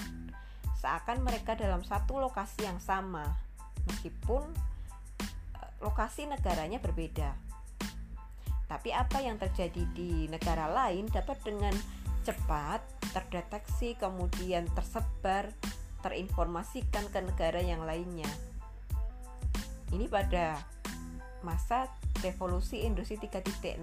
[0.78, 3.26] seakan mereka dalam satu lokasi yang sama,
[3.90, 4.46] meskipun
[5.59, 7.35] eh, lokasi negaranya berbeda.
[8.66, 11.74] Tapi apa yang terjadi di negara lain dapat dengan
[12.26, 12.82] cepat
[13.14, 15.54] terdeteksi, kemudian tersebar,
[16.02, 18.26] terinformasikan ke negara yang lainnya.
[19.94, 20.59] Ini pada
[21.46, 21.87] masa
[22.26, 23.78] revolusi industri 3.0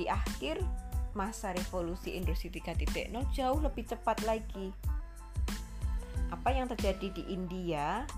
[0.00, 0.64] di akhir
[1.12, 4.72] masa revolusi industri 3.0 jauh lebih cepat lagi.
[6.32, 8.08] Apa yang terjadi di India,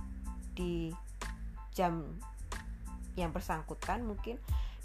[0.54, 0.94] di
[1.74, 2.02] jam
[3.18, 4.38] yang bersangkutan mungkin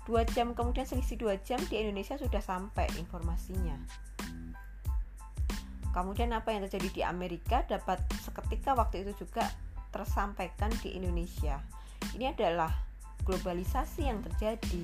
[0.05, 3.77] dua jam kemudian selisih dua jam di Indonesia sudah sampai informasinya.
[5.93, 9.45] Kemudian apa yang terjadi di Amerika dapat seketika waktu itu juga
[9.93, 11.61] tersampaikan di Indonesia.
[12.17, 12.73] Ini adalah
[13.23, 14.83] globalisasi yang terjadi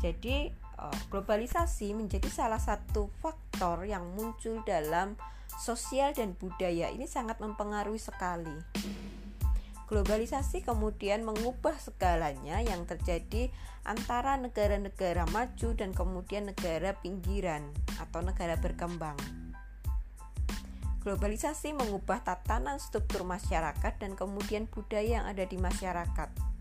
[0.00, 5.16] jadi eh, globalisasi menjadi salah satu faktor yang muncul dalam
[5.60, 8.56] sosial dan budaya ini sangat mempengaruhi sekali
[9.92, 13.52] Globalisasi kemudian mengubah segalanya yang terjadi
[13.84, 17.68] antara negara-negara maju dan kemudian negara pinggiran
[18.00, 19.20] atau negara berkembang.
[21.04, 26.51] Globalisasi mengubah tatanan struktur masyarakat dan kemudian budaya yang ada di masyarakat.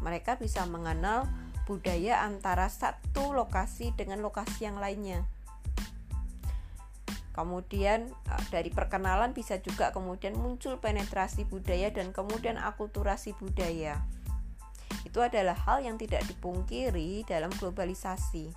[0.00, 1.28] Mereka bisa mengenal
[1.66, 5.26] budaya antara satu lokasi dengan lokasi yang lainnya.
[7.36, 14.00] Kemudian eh, dari perkenalan bisa juga kemudian muncul penetrasi budaya dan kemudian akulturasi budaya.
[15.04, 18.54] Itu adalah hal yang tidak dipungkiri dalam globalisasi.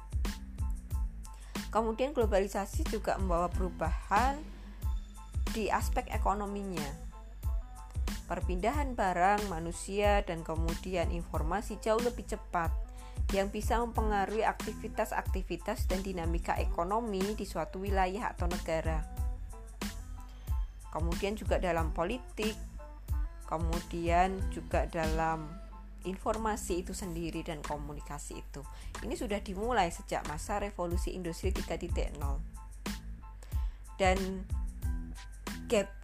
[1.69, 4.39] Kemudian globalisasi juga membawa perubahan
[5.53, 7.08] di aspek ekonominya.
[8.29, 12.69] Perpindahan barang, manusia, dan kemudian informasi jauh lebih cepat
[13.33, 19.01] yang bisa mempengaruhi aktivitas-aktivitas dan dinamika ekonomi di suatu wilayah atau negara.
[20.93, 22.53] Kemudian juga dalam politik,
[23.49, 25.49] kemudian juga dalam
[26.05, 28.61] informasi itu sendiri dan komunikasi itu.
[29.01, 32.13] Ini sudah dimulai sejak masa revolusi industri 3.0.
[33.97, 34.17] Dan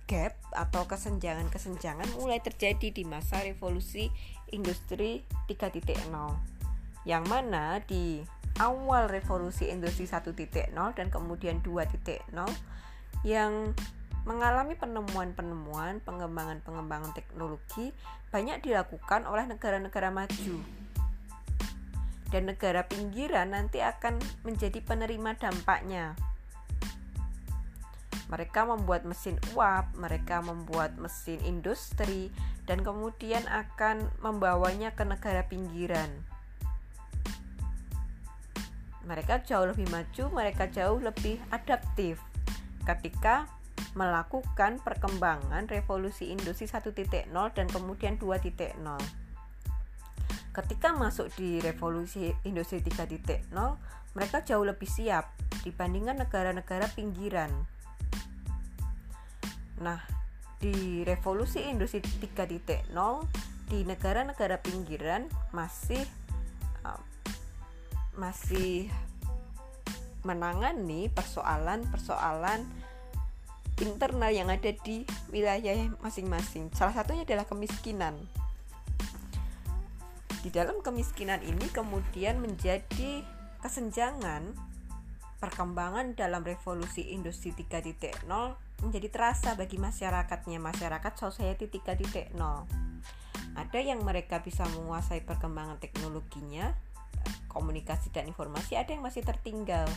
[0.06, 4.14] gap-gap atau kesenjangan-kesenjangan mulai terjadi di masa revolusi
[4.54, 5.82] industri 3.0
[7.10, 8.22] yang mana di
[8.62, 10.34] awal revolusi industri 1.0
[10.72, 12.22] dan kemudian 2.0
[13.26, 13.74] yang
[14.26, 17.94] mengalami penemuan-penemuan, pengembangan-pengembangan teknologi
[18.34, 20.58] banyak dilakukan oleh negara-negara maju.
[22.34, 26.18] Dan negara pinggiran nanti akan menjadi penerima dampaknya
[28.36, 32.36] mereka membuat mesin uap, mereka membuat mesin industri,
[32.68, 36.12] dan kemudian akan membawanya ke negara pinggiran.
[39.08, 42.20] Mereka jauh lebih maju, mereka jauh lebih adaptif
[42.84, 43.48] ketika
[43.96, 48.76] melakukan perkembangan revolusi industri 1.0 dan kemudian 2.0.
[50.52, 53.48] Ketika masuk di revolusi industri 3.0,
[54.12, 55.32] mereka jauh lebih siap
[55.64, 57.75] dibandingkan negara-negara pinggiran
[59.82, 60.00] Nah,
[60.60, 62.92] di revolusi industri 3.0
[63.66, 66.02] di negara-negara pinggiran masih
[66.86, 67.02] uh,
[68.16, 68.88] masih
[70.26, 72.66] menangani persoalan-persoalan
[73.84, 76.72] internal yang ada di wilayah masing-masing.
[76.72, 78.16] Salah satunya adalah kemiskinan.
[80.42, 83.26] Di dalam kemiskinan ini kemudian menjadi
[83.60, 84.54] kesenjangan
[85.38, 88.26] perkembangan dalam revolusi industri 3.0
[88.84, 92.86] menjadi terasa bagi masyarakatnya masyarakat society 3.0
[93.56, 96.76] ada yang mereka bisa menguasai perkembangan teknologinya
[97.48, 99.88] komunikasi dan informasi ada yang masih tertinggal.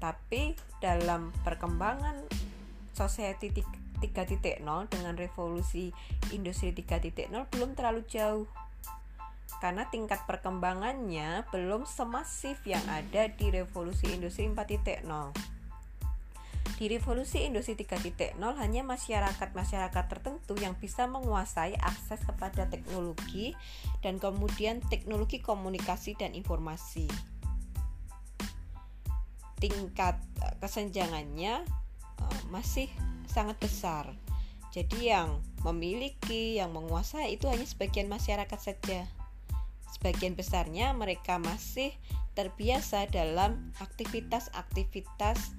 [0.00, 2.24] Tapi dalam perkembangan
[2.96, 5.92] society 3.0 dengan revolusi
[6.32, 8.48] industri 3.0 belum terlalu jauh
[9.58, 15.58] karena tingkat perkembangannya belum semasif yang ada di revolusi industri 4.0
[16.78, 23.58] di revolusi industri 3.0 hanya masyarakat-masyarakat tertentu yang bisa menguasai akses kepada teknologi
[23.98, 27.10] dan kemudian teknologi komunikasi dan informasi.
[29.58, 31.66] Tingkat eh, kesenjangannya
[32.22, 32.86] uh, masih
[33.26, 34.14] sangat besar.
[34.70, 39.02] Jadi yang memiliki, yang menguasai itu hanya sebagian masyarakat saja.
[39.88, 41.96] Sebagian besarnya mereka masih
[42.36, 45.56] terbiasa dalam aktivitas-aktivitas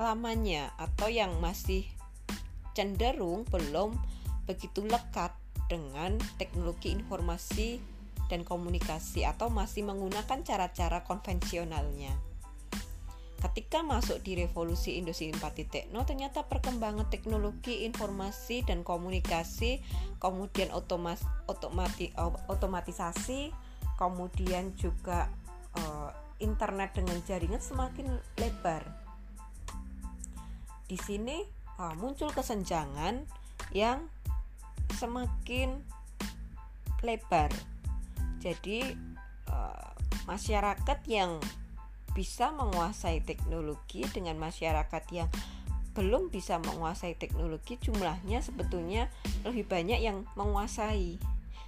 [0.00, 1.84] lamanya atau yang masih
[2.72, 3.96] cenderung belum
[4.48, 5.32] begitu lekat
[5.70, 7.78] dengan teknologi informasi
[8.26, 12.29] dan komunikasi atau masih menggunakan cara-cara konvensionalnya.
[13.40, 19.80] Ketika masuk di revolusi industri 4.0 ternyata perkembangan teknologi informasi dan komunikasi,
[20.20, 22.12] kemudian otomas, otomati,
[22.52, 23.48] otomatisasi,
[23.96, 25.32] kemudian juga
[25.72, 28.84] uh, internet dengan jaringan semakin lebar
[30.90, 31.38] di sini
[31.78, 33.22] uh, muncul kesenjangan
[33.70, 34.10] yang
[34.98, 35.78] semakin
[37.06, 37.54] lebar.
[38.42, 38.82] Jadi
[39.46, 39.90] uh,
[40.26, 41.38] masyarakat yang
[42.12, 45.30] bisa menguasai teknologi dengan masyarakat yang
[45.94, 49.10] belum bisa menguasai teknologi jumlahnya sebetulnya
[49.42, 51.18] lebih banyak yang menguasai.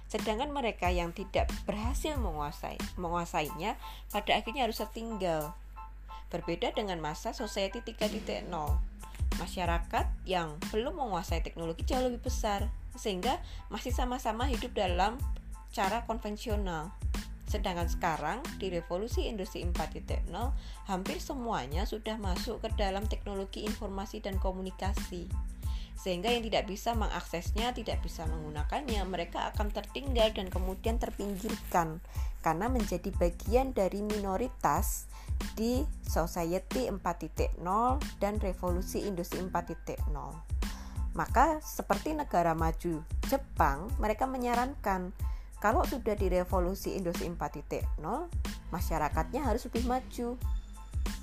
[0.07, 3.75] Sedangkan mereka yang tidak berhasil menguasai menguasainya
[4.13, 5.55] pada akhirnya harus tertinggal.
[6.31, 8.47] Berbeda dengan masa society 3.0
[9.37, 13.41] masyarakat yang belum menguasai teknologi jauh lebih besar sehingga
[13.73, 15.17] masih sama-sama hidup dalam
[15.73, 16.93] cara konvensional
[17.53, 20.25] Sedangkan sekarang di revolusi industri 4.0
[20.89, 25.29] hampir semuanya sudah masuk ke dalam teknologi informasi dan komunikasi.
[25.93, 32.01] Sehingga yang tidak bisa mengaksesnya, tidak bisa menggunakannya, mereka akan tertinggal dan kemudian terpinggirkan
[32.41, 35.05] karena menjadi bagian dari minoritas
[35.53, 37.61] di society 4.0
[38.17, 40.01] dan revolusi industri 4.0.
[41.13, 45.13] Maka seperti negara maju Jepang, mereka menyarankan
[45.63, 48.03] kalau sudah di revolusi industri 4.0,
[48.67, 50.35] masyarakatnya harus lebih maju.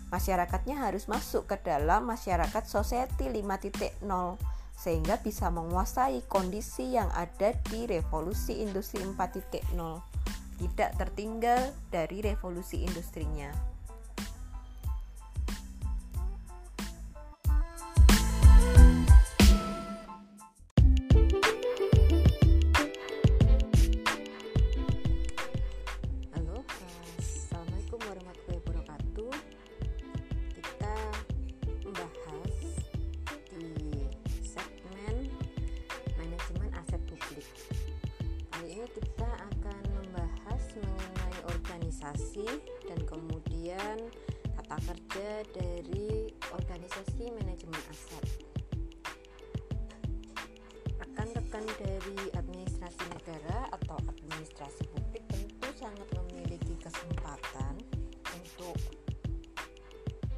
[0.09, 4.01] Masyarakatnya harus masuk ke dalam masyarakat society 5.0
[4.81, 9.77] sehingga bisa menguasai kondisi yang ada di revolusi industri 4.0
[10.61, 13.70] tidak tertinggal dari revolusi industrinya.
[43.81, 44.13] Kemudian
[44.61, 48.25] tata kerja dari organisasi manajemen aset.
[51.01, 57.81] Rekan-rekan dari administrasi negara atau administrasi publik tentu sangat memiliki kesempatan
[58.37, 58.77] untuk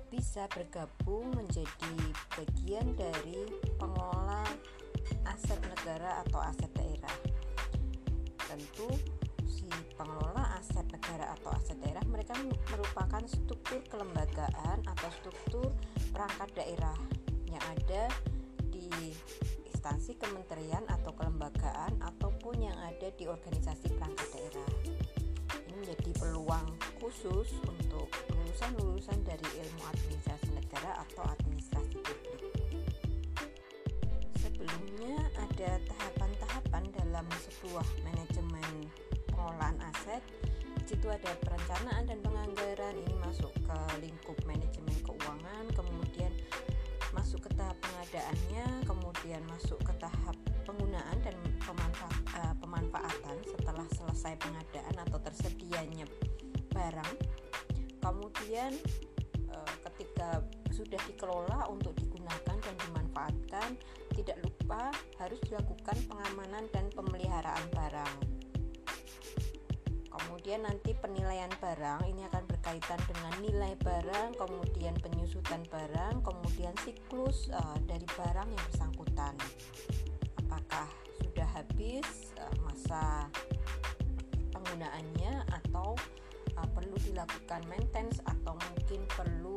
[0.06, 1.98] bisa bergabung menjadi
[2.38, 4.46] bagian dari pengelola
[5.26, 7.16] aset negara atau aset daerah.
[8.38, 8.86] Tentu
[9.96, 12.34] pengelola aset negara atau aset daerah mereka
[12.70, 15.68] merupakan struktur kelembagaan atau struktur
[16.12, 16.96] perangkat daerah
[17.48, 18.08] yang ada
[18.72, 19.12] di
[19.68, 24.68] instansi kementerian atau kelembagaan ataupun yang ada di organisasi perangkat daerah.
[25.68, 26.66] Ini menjadi peluang
[27.02, 32.54] khusus untuk lulusan-lulusan dari ilmu administrasi negara atau administrasi publik.
[34.38, 38.31] Sebelumnya ada tahapan-tahapan dalam sebuah manajemen
[39.42, 40.22] pengelolaan aset
[40.86, 42.94] situ ada perencanaan dan penganggaran.
[42.94, 46.30] Ini masuk ke lingkup manajemen keuangan kemudian
[47.10, 54.38] masuk ke tahap pengadaannya kemudian masuk ke tahap penggunaan dan pemanfa uh, pemanfaatan setelah selesai
[54.38, 56.06] pengadaan atau tersedianya
[56.70, 57.14] barang.
[57.98, 58.72] Kemudian
[59.50, 60.38] uh, ketika
[60.70, 63.68] sudah dikelola untuk digunakan dan dimanfaatkan
[64.14, 68.41] tidak lupa harus dilakukan pengamanan dan pemeliharaan barang
[70.12, 77.48] kemudian nanti penilaian barang ini akan berkaitan dengan nilai barang kemudian penyusutan barang kemudian siklus
[77.52, 79.34] uh, dari barang yang bersangkutan
[80.44, 80.88] apakah
[81.20, 83.26] sudah habis uh, masa
[84.52, 85.96] penggunaannya atau
[86.60, 89.56] uh, perlu dilakukan maintenance atau mungkin perlu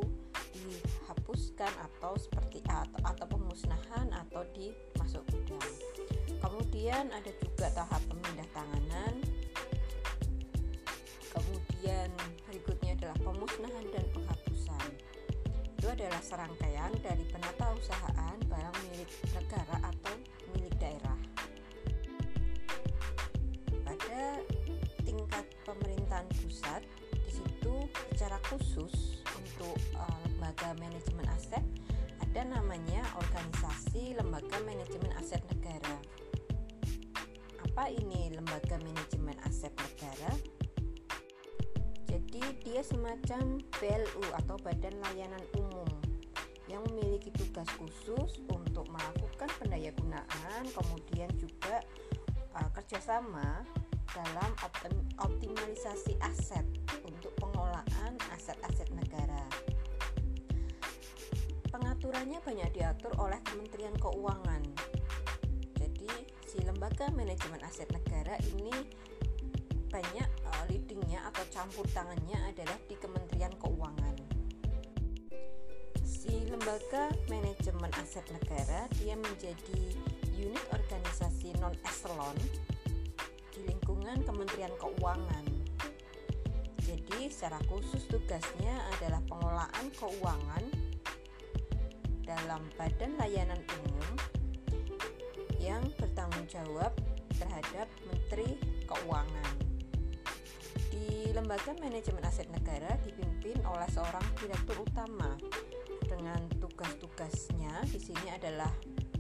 [0.56, 5.68] dihapuskan atau seperti atau atau pemusnahan atau dimasuk gudang.
[6.40, 9.14] Kemudian ada juga tahap pemindah tanganan
[11.86, 12.10] kemudian
[12.50, 14.90] berikutnya adalah pemusnahan dan penghapusan.
[15.78, 19.06] Itu adalah serangkaian dari penata usahaan barang milik
[19.38, 20.16] negara atau
[20.58, 21.20] milik daerah.
[23.86, 24.42] Pada
[25.06, 26.82] tingkat pemerintahan pusat
[27.14, 27.76] di situ
[28.18, 31.62] secara khusus untuk uh, lembaga manajemen aset
[32.18, 36.02] ada namanya organisasi lembaga manajemen aset negara.
[37.62, 40.55] Apa ini lembaga manajemen aset negara
[42.36, 45.88] jadi dia semacam BLU atau Badan Layanan Umum
[46.68, 51.80] yang memiliki tugas khusus untuk melakukan pendayagunaan, kemudian juga
[52.60, 53.64] uh, kerjasama
[54.12, 56.68] dalam optim optimalisasi aset
[57.08, 59.48] untuk pengelolaan aset-aset negara.
[61.72, 64.64] Pengaturannya banyak diatur oleh Kementerian Keuangan.
[65.80, 66.12] Jadi,
[66.44, 68.76] si lembaga manajemen aset negara ini
[69.88, 70.30] banyak
[71.04, 74.16] atau campur tangannya adalah di Kementerian Keuangan.
[76.06, 79.82] Si lembaga manajemen aset negara dia menjadi
[80.40, 82.38] unit organisasi non eselon
[83.52, 85.46] di lingkungan Kementerian Keuangan.
[86.86, 90.64] Jadi secara khusus tugasnya adalah pengelolaan keuangan
[92.24, 94.08] dalam badan layanan umum
[95.60, 96.94] yang bertanggung jawab
[97.36, 98.56] terhadap Menteri
[98.88, 99.75] Keuangan.
[101.36, 105.36] Lembaga manajemen aset negara dipimpin oleh seorang direktur utama
[106.08, 108.72] dengan tugas-tugasnya di sini adalah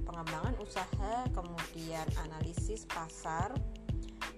[0.07, 3.51] pengembangan usaha, kemudian analisis pasar,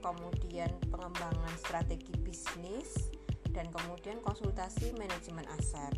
[0.02, 3.14] kemudian pengembangan strategi bisnis,
[3.54, 5.94] dan kemudian konsultasi manajemen aset.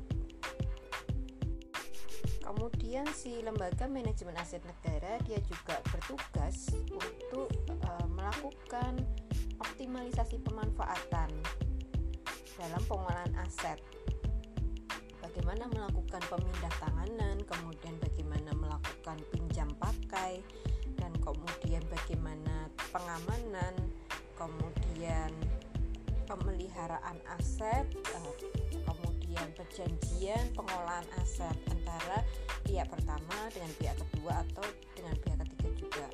[2.43, 8.99] Kemudian si lembaga manajemen aset negara dia juga bertugas untuk e, melakukan
[9.63, 11.29] optimalisasi pemanfaatan
[12.59, 13.79] dalam pengolahan aset.
[15.23, 20.43] Bagaimana melakukan pemindah tanganan, kemudian bagaimana melakukan pinjam pakai
[20.99, 23.73] dan kemudian bagaimana pengamanan,
[24.35, 25.31] kemudian
[26.27, 28.33] pemeliharaan aset, eh,
[28.83, 32.21] kemudian perjanjian pengolahan aset antara
[32.67, 36.07] pihak pertama dengan pihak kedua atau dengan pihak ketiga juga.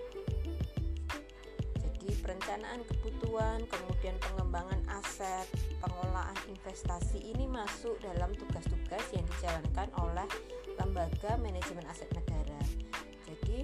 [2.26, 5.45] Perencanaan kebutuhan, kemudian pengembangan aset,
[5.78, 10.26] pengolahan investasi ini masuk dalam tugas-tugas yang dijalankan oleh
[10.82, 12.57] lembaga manajemen aset negara.
[13.30, 13.61] Jadi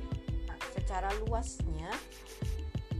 [0.77, 1.89] secara luasnya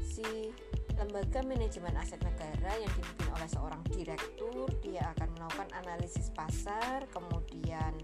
[0.02, 0.50] si
[0.98, 7.96] lembaga manajemen aset negara yang dipimpin oleh seorang direktur dia akan melakukan analisis pasar kemudian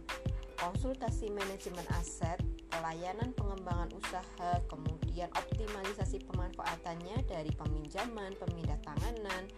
[0.58, 2.42] konsultasi manajemen aset
[2.78, 9.50] pelayanan pengembangan usaha kemudian optimalisasi pemanfaatannya dari peminjaman pemindah tanganan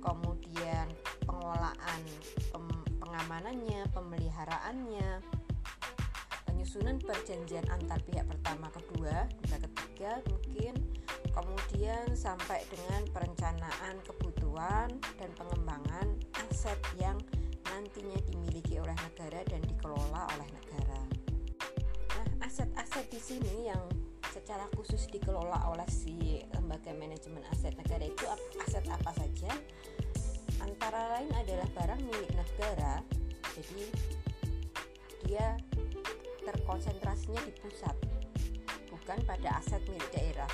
[0.00, 0.88] kemudian
[1.28, 2.00] pengelolaan
[2.48, 2.64] pem,
[2.96, 5.20] pengamanannya pemeliharaannya
[6.48, 10.72] penyusunan perjanjian antar pihak pertama kedua juga ketiga mungkin
[11.28, 14.88] kemudian sampai dengan perencanaan kebutuhan
[15.20, 16.08] dan pengembangan
[16.40, 17.20] aset yang
[17.68, 20.91] nantinya dimiliki oleh negara dan dikelola oleh negara.
[22.52, 23.80] Aset-aset di sini yang
[24.28, 28.28] secara khusus dikelola oleh si lembaga manajemen aset negara itu
[28.60, 29.56] aset apa saja?
[30.60, 33.00] Antara lain adalah barang milik negara.
[33.56, 33.88] Jadi
[35.24, 35.56] dia
[36.44, 37.96] terkonsentrasinya di pusat,
[38.92, 40.52] bukan pada aset milik daerah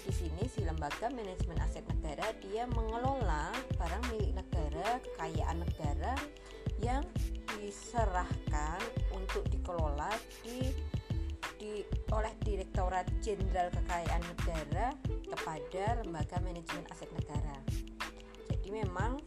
[0.00, 6.16] di sini si lembaga manajemen aset negara dia mengelola barang milik negara, kekayaan negara
[6.80, 7.04] yang
[7.60, 8.80] diserahkan
[9.12, 10.10] untuk dikelola
[10.44, 10.72] di
[11.60, 11.84] di
[12.16, 14.96] oleh Direktorat Jenderal Kekayaan Negara
[15.28, 17.60] kepada lembaga manajemen aset negara.
[18.48, 19.20] Jadi memang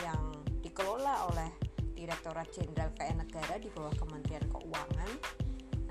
[0.00, 0.32] yang
[0.64, 1.52] dikelola oleh
[1.92, 5.10] Direktorat Jenderal Kekayaan Negara di bawah Kementerian Keuangan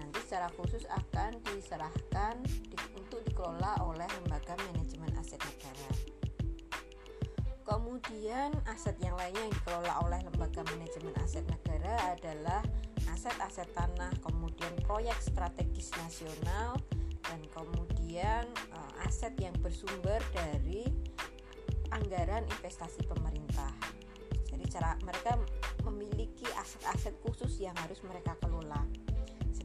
[0.01, 5.89] nanti secara khusus akan diserahkan di, untuk dikelola oleh lembaga manajemen aset negara.
[7.66, 12.61] Kemudian aset yang lainnya yang dikelola oleh lembaga manajemen aset negara adalah
[13.09, 16.78] aset-aset tanah, kemudian proyek strategis nasional
[17.26, 20.86] dan kemudian uh, aset yang bersumber dari
[21.89, 23.74] anggaran investasi pemerintah.
[24.45, 25.34] Jadi cara mereka
[25.89, 28.86] memiliki aset-aset khusus yang harus mereka kelola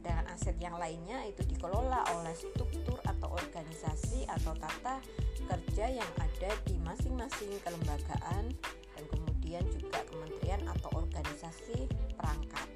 [0.01, 4.97] sedangkan aset yang lainnya itu dikelola oleh struktur atau organisasi atau tata
[5.45, 8.49] kerja yang ada di masing-masing kelembagaan
[8.97, 11.85] dan kemudian juga kementerian atau organisasi
[12.17, 12.69] perangkat.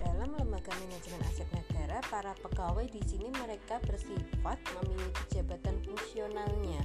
[0.00, 6.80] Dalam lembaga manajemen aset negara, para pegawai di sini mereka bersifat memiliki jabatan fungsionalnya.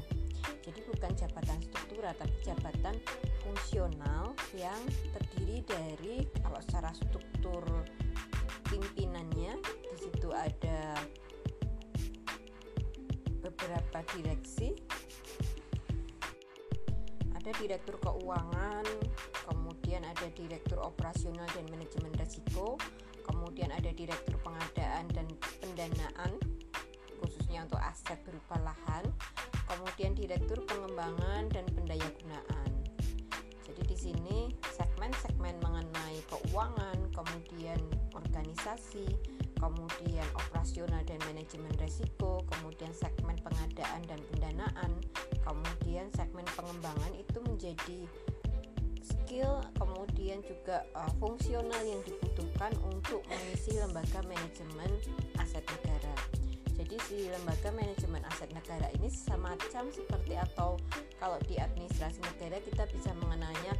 [0.68, 2.95] Jadi bukan jabatan struktural tapi jabatan
[3.47, 4.82] fungsional yang
[5.15, 7.63] terdiri dari kalau secara struktur
[8.68, 9.53] pimpinannya.
[9.63, 10.95] Di situ ada
[13.41, 14.76] beberapa direksi.
[17.36, 18.84] Ada direktur keuangan
[19.47, 22.76] kemudian ada direktur operasional dan manajemen risiko
[23.24, 25.28] kemudian ada direktur pengadaan dan
[25.63, 26.32] pendanaan
[27.24, 29.07] khususnya untuk aset berupa lahan
[29.72, 32.70] kemudian direktur pengembangan dan pendayagunaan
[33.63, 34.39] jadi di sini
[35.08, 37.80] segmen-segmen mengenai keuangan kemudian
[38.12, 39.08] organisasi,
[39.55, 44.91] kemudian operasional dan manajemen resiko, kemudian segmen pengadaan dan pendanaan,
[45.47, 47.99] kemudian segmen pengembangan itu menjadi
[48.99, 54.91] skill kemudian juga uh, fungsional yang dibutuhkan untuk mengisi lembaga manajemen
[55.39, 56.16] aset negara.
[56.76, 60.76] Jadi si lembaga manajemen aset negara ini semacam seperti atau
[61.16, 63.72] kalau di administrasi negara kita bisa mengenalnya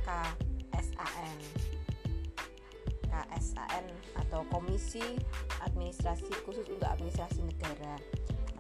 [0.78, 1.38] KSAN
[3.10, 5.02] KSAN atau Komisi
[5.66, 7.98] Administrasi Khusus untuk Administrasi Negara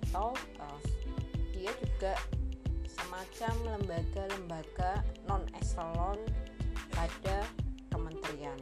[0.09, 0.81] atau uh,
[1.53, 2.17] dia juga
[2.89, 6.17] semacam lembaga-lembaga non eselon
[6.89, 7.45] pada
[7.93, 8.57] kementerian.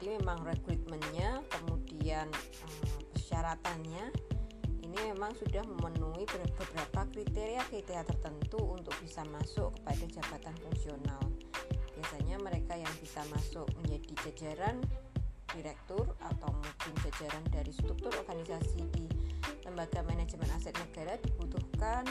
[0.00, 4.29] jadi memang rekrutmennya kemudian eh, persyaratannya
[4.90, 11.22] ini memang sudah memenuhi beberapa kriteria-kriteria tertentu untuk bisa masuk kepada jabatan fungsional.
[11.94, 14.82] Biasanya mereka yang bisa masuk menjadi jajaran
[15.54, 19.06] direktur atau mungkin jajaran dari struktur organisasi di
[19.62, 22.02] lembaga manajemen aset negara dibutuhkan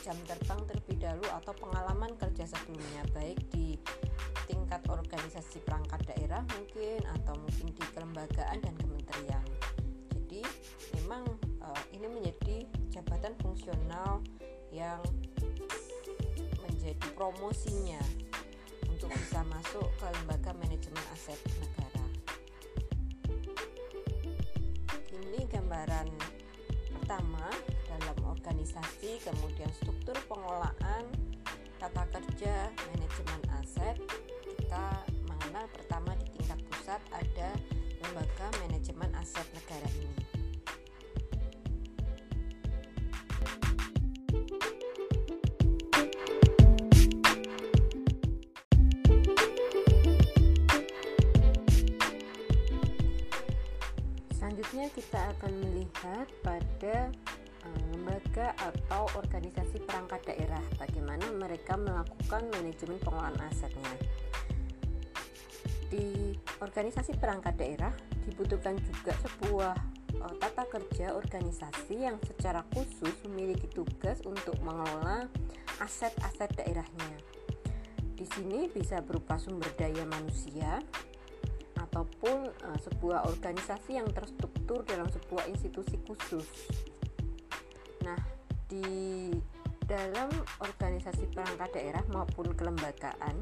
[0.00, 3.76] jam terbang terlebih dahulu atau pengalaman kerja sebelumnya baik di
[4.48, 9.53] tingkat organisasi perangkat daerah mungkin atau mungkin di kelembagaan dan kementerian
[10.98, 11.24] memang
[11.62, 14.22] uh, ini menjadi jabatan fungsional
[14.70, 15.00] yang
[16.62, 18.02] menjadi promosinya
[18.90, 22.04] untuk bisa masuk ke lembaga manajemen aset negara.
[25.10, 26.08] Ini gambaran
[26.98, 27.46] pertama
[27.88, 31.04] dalam organisasi kemudian struktur pengolahan
[31.78, 33.96] tata kerja manajemen aset.
[34.44, 37.50] Kita mengenal pertama di tingkat pusat ada
[38.02, 40.23] lembaga manajemen aset negara ini
[55.56, 57.10] melihat pada
[57.64, 63.94] uh, lembaga atau organisasi perangkat daerah bagaimana mereka melakukan manajemen pengelolaan asetnya.
[65.88, 67.94] Di organisasi perangkat daerah
[68.26, 69.74] dibutuhkan juga sebuah
[70.20, 75.30] uh, tata kerja organisasi yang secara khusus memiliki tugas untuk mengelola
[75.78, 77.14] aset-aset daerahnya.
[78.14, 80.78] Di sini bisa berupa sumber daya manusia,
[81.78, 86.46] ataupun uh, sebuah organisasi yang terstruktur dalam sebuah institusi khusus.
[88.04, 88.18] Nah,
[88.68, 89.30] di
[89.84, 90.32] dalam
[90.64, 93.36] organisasi perangkat daerah maupun kelembagaan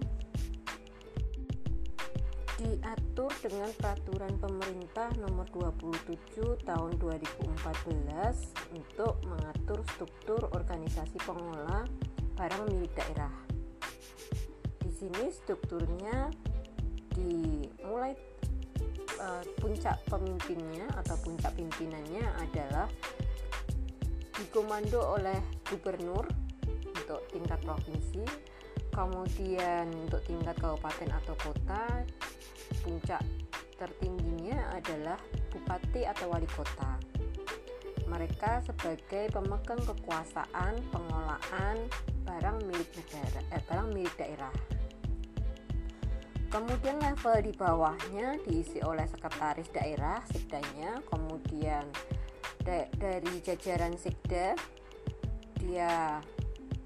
[2.63, 11.83] diatur dengan peraturan pemerintah nomor 27 tahun 2014 untuk mengatur struktur organisasi pengelola
[12.39, 13.35] barang milik daerah.
[14.79, 16.31] Di sini strukturnya
[17.15, 18.13] dimulai
[19.21, 22.89] uh, puncak pemimpinnya atau puncak pimpinannya adalah
[24.37, 25.39] dikomando oleh
[25.69, 26.25] gubernur
[26.93, 28.25] untuk tingkat provinsi
[28.93, 32.05] kemudian untuk tingkat kabupaten atau kota
[32.85, 33.23] puncak
[33.81, 35.19] tertingginya adalah
[35.51, 37.03] bupati atau wali kota.
[38.07, 41.77] Mereka sebagai pemegang kekuasaan pengelolaan
[42.23, 44.53] barang milik negara eh, barang milik daerah
[46.53, 51.01] kemudian level di bawahnya diisi oleh sekretaris daerah sekdanya.
[51.09, 51.89] Kemudian
[52.61, 54.53] da dari jajaran sekda
[55.57, 56.21] dia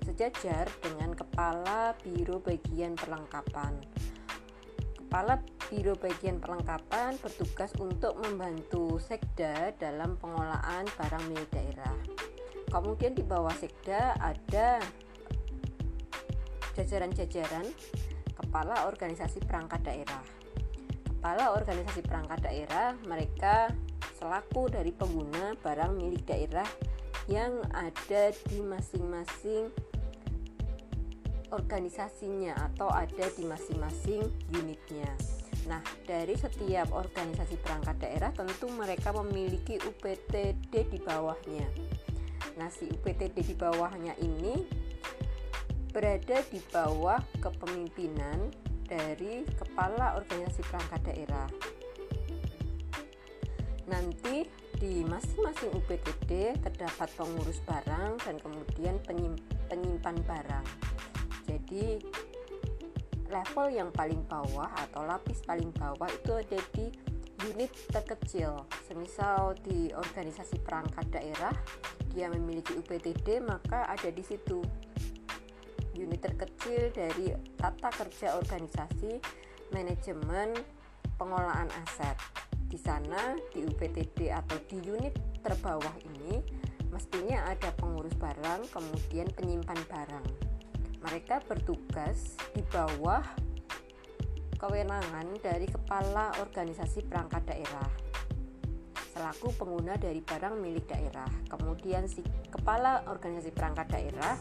[0.06, 3.74] sejajar dengan kepala biro bagian perlengkapan.
[5.02, 11.98] Kepala biro bagian perlengkapan bertugas untuk membantu sekda dalam pengelolaan barang milik daerah.
[12.70, 14.78] Kemudian di bawah sekda ada
[16.76, 17.66] jajaran-jajaran
[18.36, 20.22] kepala organisasi perangkat daerah.
[21.16, 23.72] Kepala organisasi perangkat daerah mereka
[24.16, 26.68] selaku dari pengguna barang milik daerah
[27.26, 29.72] yang ada di masing-masing
[31.50, 34.22] organisasinya atau ada di masing-masing
[34.54, 35.10] unitnya.
[35.66, 41.66] Nah, dari setiap organisasi perangkat daerah tentu mereka memiliki UPTD di bawahnya.
[42.54, 44.85] Nah, si UPTD di bawahnya ini
[45.96, 48.52] berada di bawah kepemimpinan
[48.84, 51.48] dari kepala organisasi perangkat daerah.
[53.88, 54.44] Nanti
[54.76, 59.00] di masing-masing UPTD terdapat pengurus barang dan kemudian
[59.72, 60.66] penyimpan barang.
[61.48, 61.96] Jadi
[63.32, 66.92] level yang paling bawah atau lapis paling bawah itu ada di
[67.48, 68.68] unit terkecil.
[68.84, 71.56] Semisal di organisasi perangkat daerah
[72.12, 74.60] dia memiliki UPTD maka ada di situ
[75.96, 79.18] unit terkecil dari tata kerja organisasi
[79.72, 80.52] manajemen
[81.16, 82.16] pengolahan aset.
[82.66, 86.42] Di sana di UPTD atau di unit terbawah ini
[86.92, 90.26] mestinya ada pengurus barang, kemudian penyimpan barang.
[91.00, 93.22] Mereka bertugas di bawah
[94.56, 98.05] kewenangan dari kepala organisasi perangkat daerah
[99.16, 101.28] selaku pengguna dari barang milik daerah.
[101.48, 102.20] Kemudian si
[102.52, 104.36] kepala organisasi perangkat daerah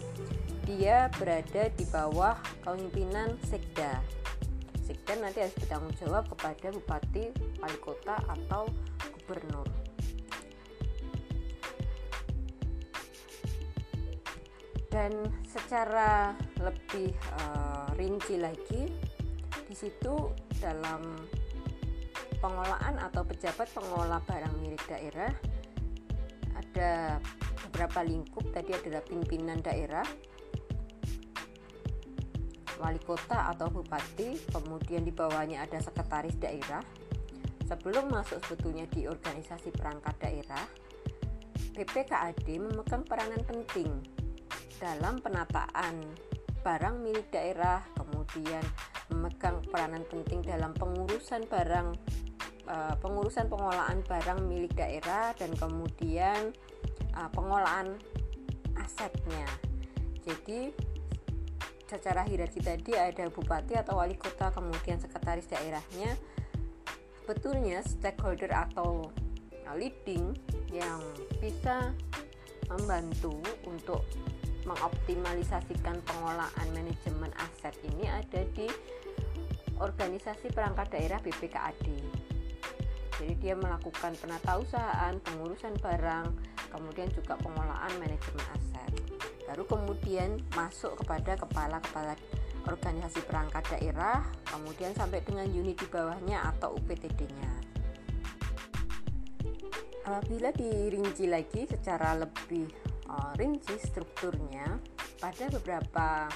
[0.67, 4.03] dia berada di bawah kepemimpinan sekda.
[4.83, 7.31] Sekda nanti harus bertanggung jawab kepada bupati,
[7.63, 8.67] wali kota atau
[9.15, 9.65] gubernur.
[14.91, 15.11] Dan
[15.47, 18.87] secara lebih uh, rinci lagi,
[19.65, 21.19] di situ dalam
[22.45, 25.33] pengelolaan atau pejabat pengelola barang milik daerah.
[26.53, 27.17] Ada
[27.65, 30.05] beberapa lingkup tadi adalah pimpinan daerah
[32.75, 36.85] wali kota atau bupati kemudian di bawahnya ada sekretaris daerah.
[37.65, 40.61] Sebelum masuk sebetulnya di organisasi perangkat daerah
[41.73, 43.89] BPKAD memegang peranan penting
[44.77, 45.97] dalam penataan
[46.65, 48.65] barang milik daerah kemudian
[49.13, 51.93] memegang peranan penting dalam pengurusan barang
[52.65, 56.49] uh, pengurusan pengelolaan barang milik daerah dan kemudian
[57.13, 57.93] uh, pengolahan
[58.81, 59.45] asetnya.
[60.25, 60.73] Jadi
[61.85, 66.17] secara hierarki tadi ada bupati atau wali kota kemudian sekretaris daerahnya
[67.29, 69.13] betulnya stakeholder atau
[69.77, 70.33] leading
[70.73, 71.01] yang
[71.37, 71.93] bisa
[72.69, 73.37] membantu
[73.69, 74.01] untuk
[74.65, 78.67] mengoptimalisasikan pengelolaan manajemen aset ini ada di
[79.77, 81.87] organisasi perangkat daerah BPKAD.
[83.15, 86.27] Jadi dia melakukan penatausahaan, pengurusan barang,
[86.73, 88.91] kemudian juga pengelolaan manajemen aset.
[89.45, 92.17] Baru kemudian masuk kepada kepala-kepala
[92.65, 97.53] organisasi perangkat daerah, kemudian sampai dengan unit di bawahnya atau UPTD-nya.
[100.05, 102.84] Apabila dirinci lagi secara lebih
[103.37, 104.81] rinci strukturnya,
[105.21, 106.29] pada beberapa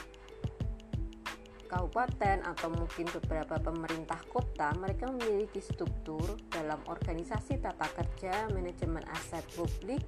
[1.69, 9.45] kabupaten atau mungkin beberapa pemerintah kota mereka memiliki struktur dalam organisasi tata kerja manajemen aset
[9.53, 10.01] publik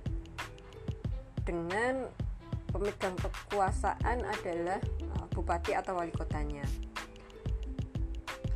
[1.45, 2.09] dengan
[2.73, 4.81] pemegang kekuasaan adalah
[5.21, 6.65] uh, bupati atau wali kotanya.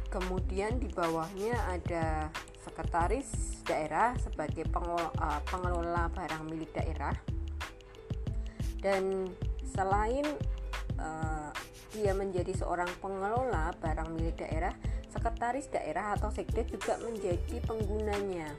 [0.10, 2.32] Kemudian di bawahnya ada
[2.64, 5.12] sekretaris daerah sebagai pengelola,
[5.46, 7.35] pengelola barang milik daerah.
[8.86, 9.34] Dan
[9.66, 10.30] selain
[11.02, 11.50] uh,
[11.90, 14.78] dia menjadi seorang pengelola barang milik daerah,
[15.10, 18.54] sekretaris daerah atau sekda juga menjadi penggunanya.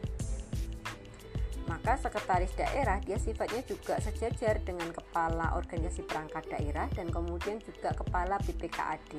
[1.70, 7.94] Maka sekretaris daerah dia sifatnya juga sejajar dengan kepala organisasi perangkat daerah dan kemudian juga
[7.94, 9.12] kepala BPKAD.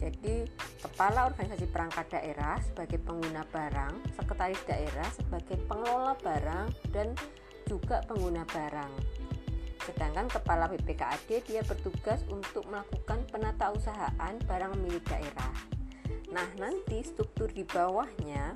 [0.00, 0.48] Jadi,
[0.80, 7.12] kepala organisasi perangkat daerah sebagai pengguna barang, sekretaris daerah sebagai pengelola barang dan
[7.68, 8.92] juga pengguna barang.
[9.84, 15.54] Sedangkan kepala BPKAD dia bertugas untuk melakukan penatausahaan barang milik daerah.
[16.30, 18.54] Nah, nanti struktur di bawahnya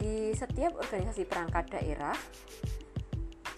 [0.00, 2.16] di setiap organisasi perangkat daerah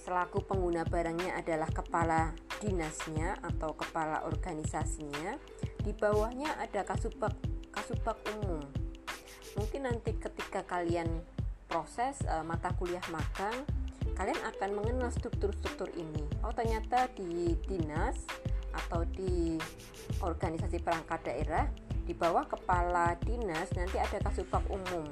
[0.02, 5.38] selaku pengguna barangnya adalah kepala dinasnya atau kepala organisasinya.
[5.78, 7.34] Di bawahnya ada kasubag
[7.70, 8.62] kasubag umum.
[9.54, 11.22] Mungkin nanti ketika kalian
[11.70, 13.62] proses uh, mata kuliah magang
[14.14, 16.24] kalian akan mengenal struktur-struktur ini.
[16.44, 18.22] Oh, ternyata di dinas
[18.72, 19.60] atau di
[20.24, 21.68] organisasi perangkat daerah
[22.02, 25.06] di bawah kepala dinas nanti ada kasubag umum.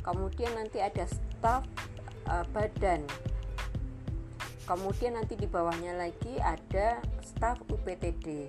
[0.00, 1.66] Kemudian nanti ada staf
[2.30, 3.04] uh, badan.
[4.64, 8.46] Kemudian nanti di bawahnya lagi ada staf UPTD.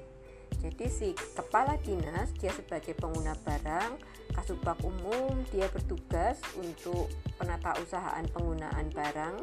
[0.61, 3.97] Jadi si kepala dinas dia sebagai pengguna barang,
[4.37, 7.09] kasubag umum dia bertugas untuk
[7.41, 9.35] penata usahaan penggunaan barang,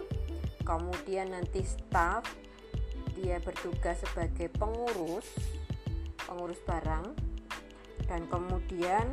[0.68, 2.28] kemudian nanti staff
[3.16, 5.24] dia bertugas sebagai pengurus
[6.28, 7.16] pengurus barang
[8.04, 9.08] dan kemudian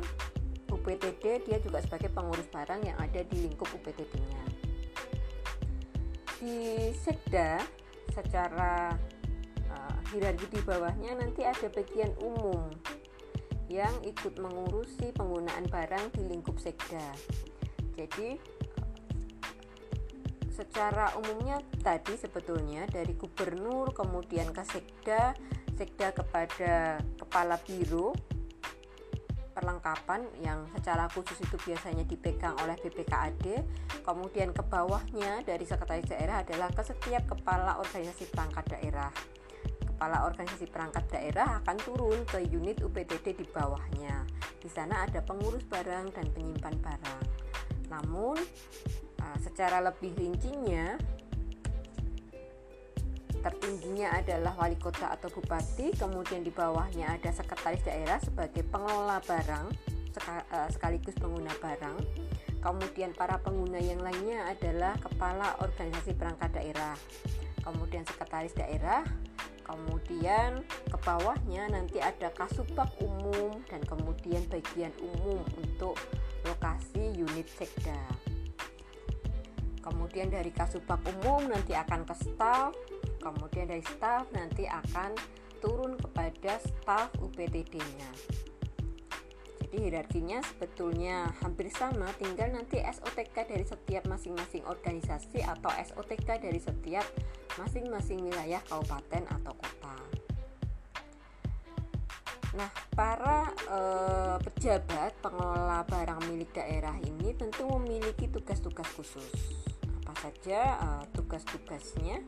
[0.68, 4.44] UPTD dia juga sebagai pengurus barang yang ada di lingkup UPTD-nya.
[6.36, 7.62] Di Sekda
[8.12, 8.92] secara
[9.70, 12.66] uh, hierarki di bawahnya nanti ada bagian umum
[13.66, 17.14] yang ikut mengurusi penggunaan barang di lingkup Sekda.
[17.94, 18.36] Jadi
[20.56, 25.36] secara umumnya tadi sebetulnya dari gubernur kemudian ke sekda
[25.76, 28.16] sekda kepada kepala biro
[29.52, 33.44] perlengkapan yang secara khusus itu biasanya dipegang oleh BPKAD
[34.04, 39.10] kemudian ke bawahnya dari sekretaris daerah adalah ke setiap kepala organisasi perangkat daerah.
[39.82, 44.28] Kepala organisasi perangkat daerah akan turun ke unit UPTD di bawahnya.
[44.60, 47.20] Di sana ada pengurus barang dan penyimpan barang.
[47.88, 48.36] Namun
[49.36, 50.96] Nah, secara lebih rincinya
[53.44, 59.76] tertingginya adalah wali kota atau bupati, kemudian di bawahnya ada sekretaris daerah sebagai pengelola barang
[60.16, 62.00] eh, sekaligus pengguna barang.
[62.64, 66.96] Kemudian para pengguna yang lainnya adalah kepala organisasi perangkat daerah.
[67.60, 69.04] Kemudian sekretaris daerah,
[69.68, 76.00] kemudian ke bawahnya nanti ada kasubag umum dan kemudian bagian umum untuk
[76.48, 78.00] lokasi unit sekda
[79.86, 82.74] kemudian dari kasubag umum nanti akan ke staff
[83.22, 85.14] kemudian dari staff nanti akan
[85.62, 88.10] turun kepada staff UPTD-nya
[89.66, 96.62] Jadi hierarkinya sebetulnya hampir sama, tinggal nanti SOTK dari setiap masing-masing organisasi atau SOTK dari
[96.62, 97.02] setiap
[97.58, 99.96] masing-masing wilayah kabupaten atau kota.
[102.56, 103.78] Nah, para e,
[104.46, 109.65] pejabat pengelola barang milik daerah ini tentu memiliki tugas-tugas khusus.
[110.26, 112.18] Saja e, tugas-tugasnya?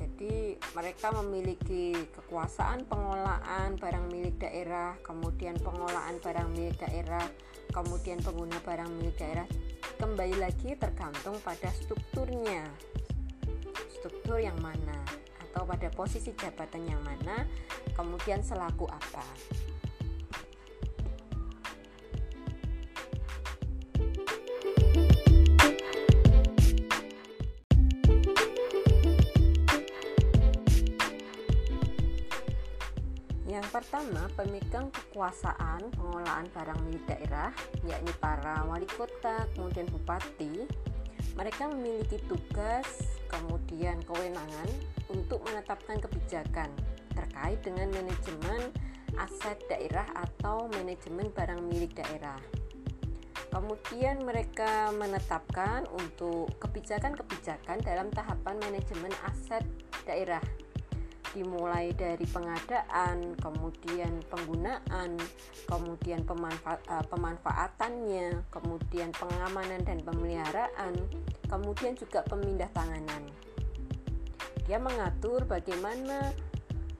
[0.00, 7.28] Jadi mereka memiliki kekuasaan pengelolaan barang milik daerah, kemudian pengelolaan barang milik daerah,
[7.68, 9.44] kemudian pengguna barang milik daerah.
[10.00, 12.64] Kembali lagi tergantung pada strukturnya.
[13.92, 15.04] Struktur yang mana
[15.52, 17.44] atau pada posisi jabatan yang mana,
[17.92, 19.20] kemudian selaku apa.
[34.02, 37.54] Pertama, pemegang kekuasaan pengelolaan barang milik daerah,
[37.86, 40.66] yakni para wali kota, kemudian bupati.
[41.38, 44.66] Mereka memiliki tugas, kemudian kewenangan
[45.06, 46.74] untuk menetapkan kebijakan
[47.14, 48.74] terkait dengan manajemen
[49.22, 52.42] aset daerah atau manajemen barang milik daerah.
[53.54, 59.62] Kemudian mereka menetapkan untuk kebijakan-kebijakan dalam tahapan manajemen aset
[60.10, 60.42] daerah
[61.32, 65.16] dimulai dari pengadaan, kemudian penggunaan,
[65.64, 70.92] kemudian pemanfa uh, pemanfaatannya, kemudian pengamanan dan pemeliharaan,
[71.48, 73.24] kemudian juga pemindah tanganan.
[74.68, 76.30] Dia mengatur bagaimana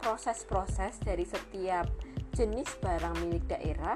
[0.00, 1.86] proses-proses dari setiap
[2.32, 3.94] jenis barang milik daerah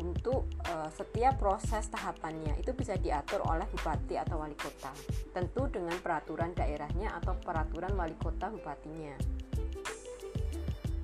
[0.00, 2.58] untuk uh, setiap proses tahapannya.
[2.58, 4.90] Itu bisa diatur oleh bupati atau wali kota.
[5.30, 9.37] Tentu dengan peraturan daerahnya atau peraturan wali kota bupatinya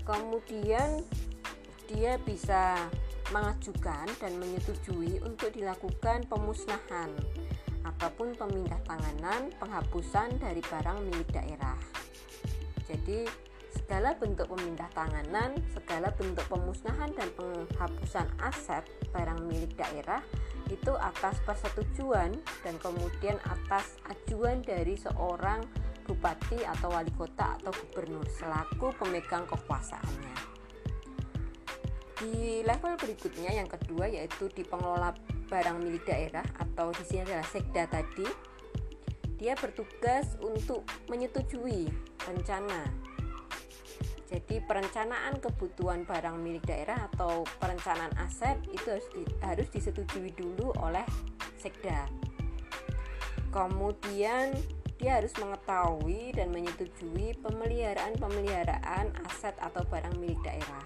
[0.05, 1.01] kemudian
[1.89, 2.77] dia bisa
[3.33, 7.09] mengajukan dan menyetujui untuk dilakukan pemusnahan
[7.85, 11.77] ataupun pemindah tanganan penghapusan dari barang milik daerah.
[12.85, 13.25] Jadi
[13.73, 20.25] segala bentuk pemindah tanganan, segala bentuk pemusnahan dan penghapusan aset barang milik daerah
[20.73, 22.33] itu atas persetujuan
[22.65, 25.61] dan kemudian atas ajuan dari seorang
[26.05, 30.37] bupati atau wali kota atau gubernur selaku pemegang kekuasaannya.
[32.21, 35.17] Di level berikutnya yang kedua yaitu di pengelola
[35.49, 38.29] barang milik daerah atau di sini adalah sekda tadi.
[39.35, 41.91] Dia bertugas untuk menyetujui
[42.25, 42.87] rencana.
[44.25, 50.73] Jadi perencanaan kebutuhan barang milik daerah atau perencanaan aset itu harus, di, harus disetujui dulu
[50.81, 51.05] oleh
[51.61, 52.09] sekda.
[53.53, 54.57] Kemudian
[54.99, 60.85] dia harus mengetahui dan menyetujui pemeliharaan-pemeliharaan aset atau barang milik daerah.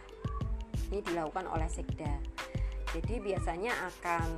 [0.89, 2.17] Ini dilakukan oleh sekda.
[2.97, 4.29] Jadi biasanya akan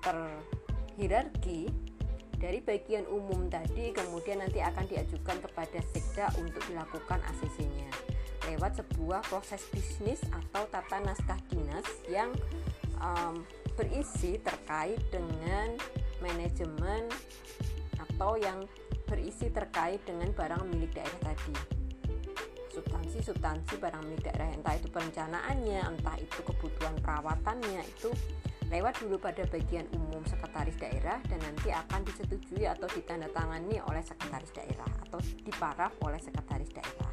[0.00, 1.66] terhierarki
[2.40, 7.92] dari bagian umum tadi kemudian nanti akan diajukan kepada sekda untuk dilakukan ACC-nya
[8.48, 12.32] lewat sebuah proses bisnis atau tata naskah dinas yang
[12.96, 13.44] um,
[13.76, 15.76] berisi terkait dengan
[16.24, 17.04] manajemen
[18.00, 18.64] atau yang
[19.10, 21.80] berisi terkait dengan barang milik daerah tadi
[22.70, 28.14] substansi-substansi barang milik daerah entah itu perencanaannya entah itu kebutuhan perawatannya itu
[28.70, 34.54] lewat dulu pada bagian umum sekretaris daerah dan nanti akan disetujui atau ditandatangani oleh sekretaris
[34.54, 37.10] daerah atau diparaf oleh sekretaris daerah.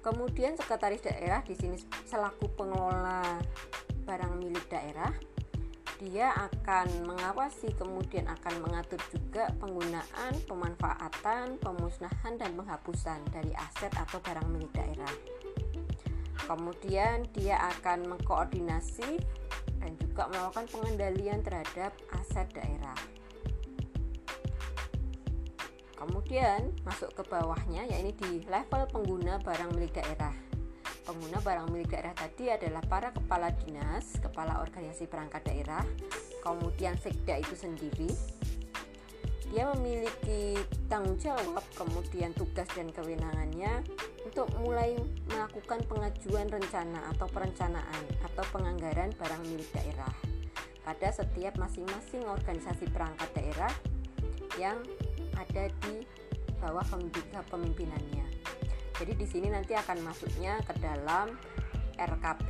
[0.00, 1.76] Kemudian sekretaris daerah di sini
[2.08, 3.40] selaku pengelola
[4.08, 5.12] barang milik daerah
[6.04, 14.20] dia akan mengawasi kemudian akan mengatur juga penggunaan, pemanfaatan, pemusnahan dan penghapusan dari aset atau
[14.20, 15.14] barang milik daerah.
[16.44, 19.16] Kemudian dia akan mengkoordinasi
[19.80, 23.00] dan juga melakukan pengendalian terhadap aset daerah.
[25.96, 30.53] Kemudian masuk ke bawahnya yaitu di level pengguna barang milik daerah
[31.04, 35.84] pengguna barang milik daerah tadi adalah para kepala dinas, kepala organisasi perangkat daerah,
[36.40, 38.10] kemudian sekda itu sendiri.
[39.52, 40.58] Dia memiliki
[40.90, 43.84] tanggung jawab, kemudian tugas dan kewenangannya
[44.24, 44.96] untuk mulai
[45.30, 50.10] melakukan pengajuan rencana atau perencanaan atau penganggaran barang milik daerah
[50.82, 53.72] pada setiap masing-masing organisasi perangkat daerah
[54.58, 54.80] yang
[55.38, 56.04] ada di
[56.60, 56.84] bawah
[57.52, 58.23] pemimpinannya.
[58.94, 61.34] Jadi di sini nanti akan masuknya ke dalam
[61.98, 62.48] RKP.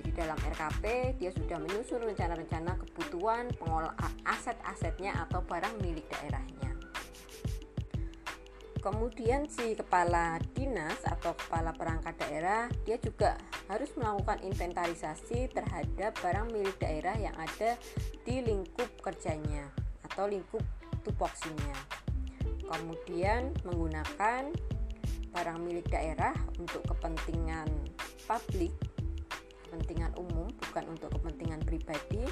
[0.00, 0.84] Jadi dalam RKP
[1.20, 6.70] dia sudah menyusun rencana-rencana kebutuhan pengelolaan aset-asetnya atau barang milik daerahnya.
[8.80, 13.36] kemudian si kepala dinas atau kepala perangkat daerah dia juga
[13.68, 17.76] harus melakukan inventarisasi terhadap barang milik daerah yang ada
[18.24, 19.68] di lingkup kerjanya
[20.10, 20.64] atau lingkup
[21.04, 21.76] tupoksinya
[22.72, 24.48] kemudian menggunakan
[25.30, 27.70] barang milik daerah untuk kepentingan
[28.26, 28.74] publik
[29.66, 32.26] kepentingan umum bukan untuk kepentingan pribadi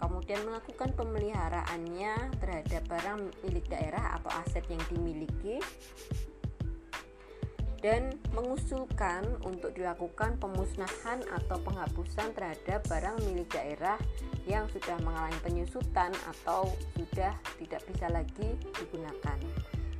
[0.00, 5.60] kemudian melakukan pemeliharaannya terhadap barang milik daerah atau aset yang dimiliki
[7.80, 13.96] dan mengusulkan untuk dilakukan pemusnahan atau penghapusan terhadap barang milik daerah
[14.44, 19.40] yang sudah mengalami penyusutan atau sudah tidak bisa lagi digunakan.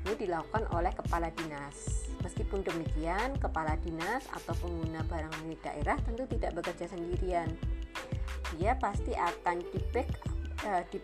[0.07, 2.09] Ini dilakukan oleh kepala dinas.
[2.25, 7.53] Meskipun demikian, kepala dinas atau pengguna barang milik daerah tentu tidak bekerja sendirian
[8.59, 10.27] dia pasti akan di backup
[10.67, 10.99] uh, di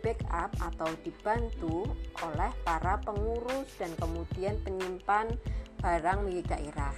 [0.59, 1.87] atau dibantu
[2.25, 5.31] oleh para pengurus dan kemudian penyimpan
[5.79, 6.95] barang milik daerah.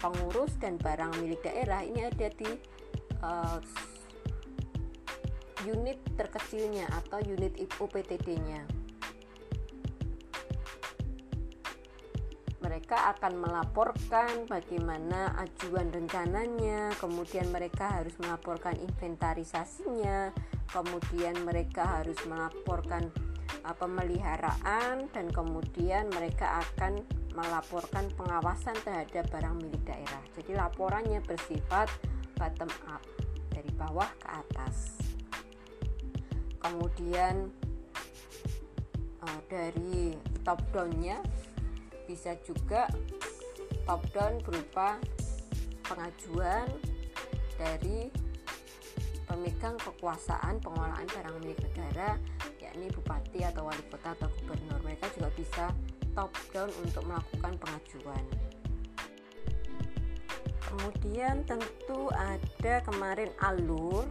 [0.00, 2.50] Pengurus dan barang milik daerah ini ada di
[3.24, 3.58] uh,
[5.64, 8.83] unit terkecilnya atau unit UPTD-nya.
[12.64, 20.32] Mereka akan melaporkan bagaimana ajuan rencananya, kemudian mereka harus melaporkan inventarisasinya,
[20.72, 23.12] kemudian mereka harus melaporkan
[23.68, 27.04] uh, pemeliharaan dan kemudian mereka akan
[27.36, 30.22] melaporkan pengawasan terhadap barang milik daerah.
[30.32, 31.92] Jadi laporannya bersifat
[32.40, 33.04] bottom up
[33.52, 34.96] dari bawah ke atas.
[36.64, 37.52] Kemudian
[39.20, 41.20] uh, dari top downnya
[42.04, 42.88] bisa juga
[43.84, 44.96] top down berupa
[45.84, 46.68] pengajuan
[47.60, 48.08] dari
[49.24, 52.16] pemegang kekuasaan pengelolaan barang milik negara
[52.74, 54.80] yakni bupati atau wali kota atau gubernur.
[54.82, 55.64] Mereka juga bisa
[56.16, 58.24] top down untuk melakukan pengajuan.
[60.64, 64.02] Kemudian tentu ada kemarin alur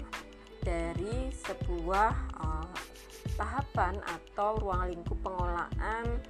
[0.64, 2.72] dari sebuah uh,
[3.36, 6.24] tahapan atau ruang lingkup pengelolaan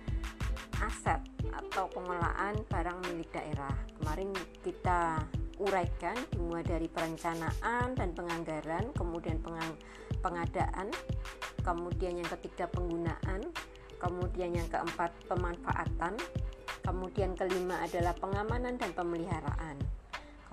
[0.84, 1.21] aset
[1.53, 3.73] atau pengelolaan barang milik daerah.
[3.99, 5.23] Kemarin kita
[5.61, 9.71] uraikan dimulai dari perencanaan dan penganggaran, kemudian pengang
[10.19, 10.88] pengadaan,
[11.63, 13.47] kemudian yang ketiga penggunaan,
[14.01, 16.19] kemudian yang keempat pemanfaatan,
[16.84, 19.79] kemudian kelima adalah pengamanan dan pemeliharaan.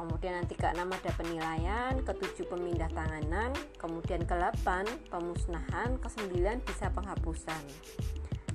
[0.01, 7.61] Kemudian nanti keenam ada penilaian, ketujuh pemindah tanganan, kemudian ke delapan pemusnahan, kesembilan bisa penghapusan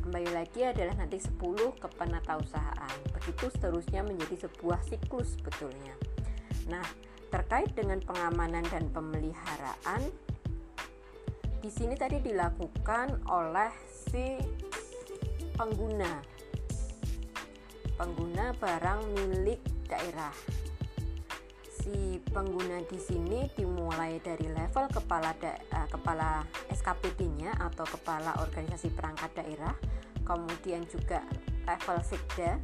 [0.06, 5.98] kembali lagi adalah nanti 10 ke penatausahaan begitu seterusnya menjadi sebuah siklus sebetulnya.
[6.70, 6.86] Nah
[7.34, 10.06] terkait dengan pengamanan dan pemeliharaan
[11.58, 14.38] di sini tadi dilakukan oleh si
[15.58, 16.22] pengguna.
[17.98, 20.38] Pengguna barang milik daerah
[21.86, 26.42] si pengguna di sini dimulai dari level kepala da, uh, kepala
[26.74, 29.78] SKPD-nya atau kepala organisasi perangkat daerah
[30.26, 31.22] kemudian juga
[31.70, 32.58] level sekda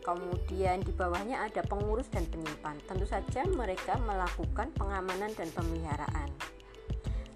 [0.00, 2.78] kemudian di bawahnya ada pengurus dan penyimpan.
[2.86, 6.30] Tentu saja mereka melakukan pengamanan dan pemeliharaan.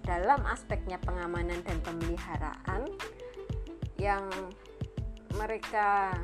[0.07, 2.87] Dalam aspeknya pengamanan dan pemeliharaan
[3.99, 4.23] yang
[5.35, 6.15] mereka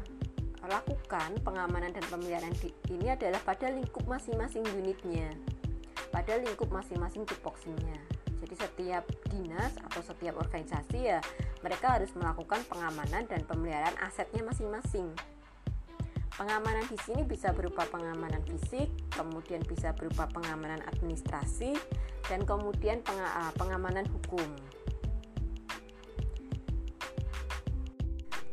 [0.67, 2.55] lakukan pengamanan dan pemeliharaan
[2.91, 5.31] ini adalah pada lingkup masing-masing unitnya
[6.11, 7.97] pada lingkup masing-masing tupoksinya
[8.43, 9.03] jadi setiap
[9.33, 11.19] dinas atau setiap organisasi ya
[11.65, 15.09] mereka harus melakukan pengamanan dan pemeliharaan asetnya masing-masing.
[16.37, 21.73] Pengamanan di sini bisa berupa pengamanan fisik, kemudian bisa berupa pengamanan administrasi,
[22.29, 24.45] dan kemudian ah, pengamanan hukum.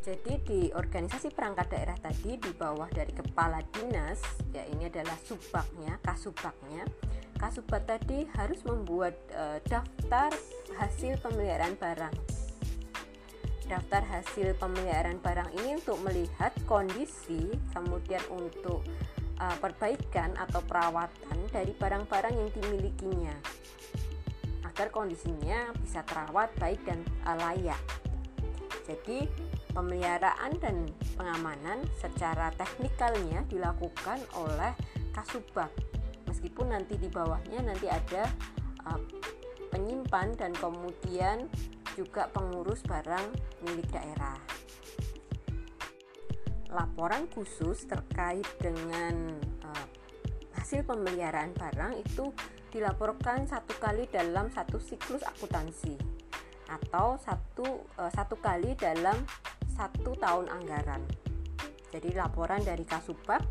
[0.04, 4.20] Jadi di organisasi perangkat daerah tadi di bawah dari kepala dinas,
[4.52, 6.84] ya ini adalah subaknya, kasubaknya.
[7.40, 10.28] Kasubak tadi harus membuat e, daftar
[10.76, 12.44] hasil pemeliharaan barang
[13.64, 18.84] daftar hasil pemeliharaan barang ini untuk melihat kondisi kemudian untuk
[19.40, 23.34] uh, perbaikan atau perawatan dari barang-barang yang dimilikinya
[24.68, 27.80] agar kondisinya bisa terawat baik dan uh, layak.
[28.84, 29.24] Jadi
[29.74, 30.86] pemeliharaan dan
[31.18, 34.72] pengamanan secara teknikalnya dilakukan oleh
[35.10, 35.70] Kasubag.
[36.30, 38.26] Meskipun nanti di bawahnya nanti ada
[38.86, 38.98] uh,
[39.74, 41.50] penyimpan dan kemudian
[41.94, 43.26] juga pengurus barang
[43.66, 44.38] milik daerah.
[46.74, 49.86] Laporan khusus terkait dengan uh,
[50.58, 52.34] hasil pemeliharaan barang itu
[52.74, 55.94] dilaporkan satu kali dalam satu siklus akuntansi
[56.66, 59.14] atau satu uh, satu kali dalam
[59.74, 61.02] satu tahun anggaran.
[61.90, 63.42] Jadi laporan dari Kasubag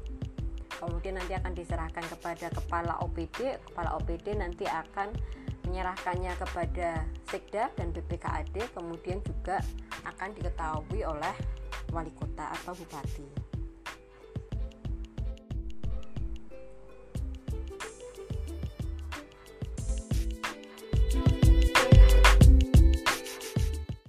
[0.84, 3.60] kemudian nanti akan diserahkan kepada kepala OPD.
[3.72, 5.16] Kepala OPD nanti akan
[5.64, 9.64] menyerahkannya kepada Sekda dan BPKAD kemudian juga
[10.04, 11.36] akan diketahui oleh
[11.96, 13.43] wali kota atau bupati.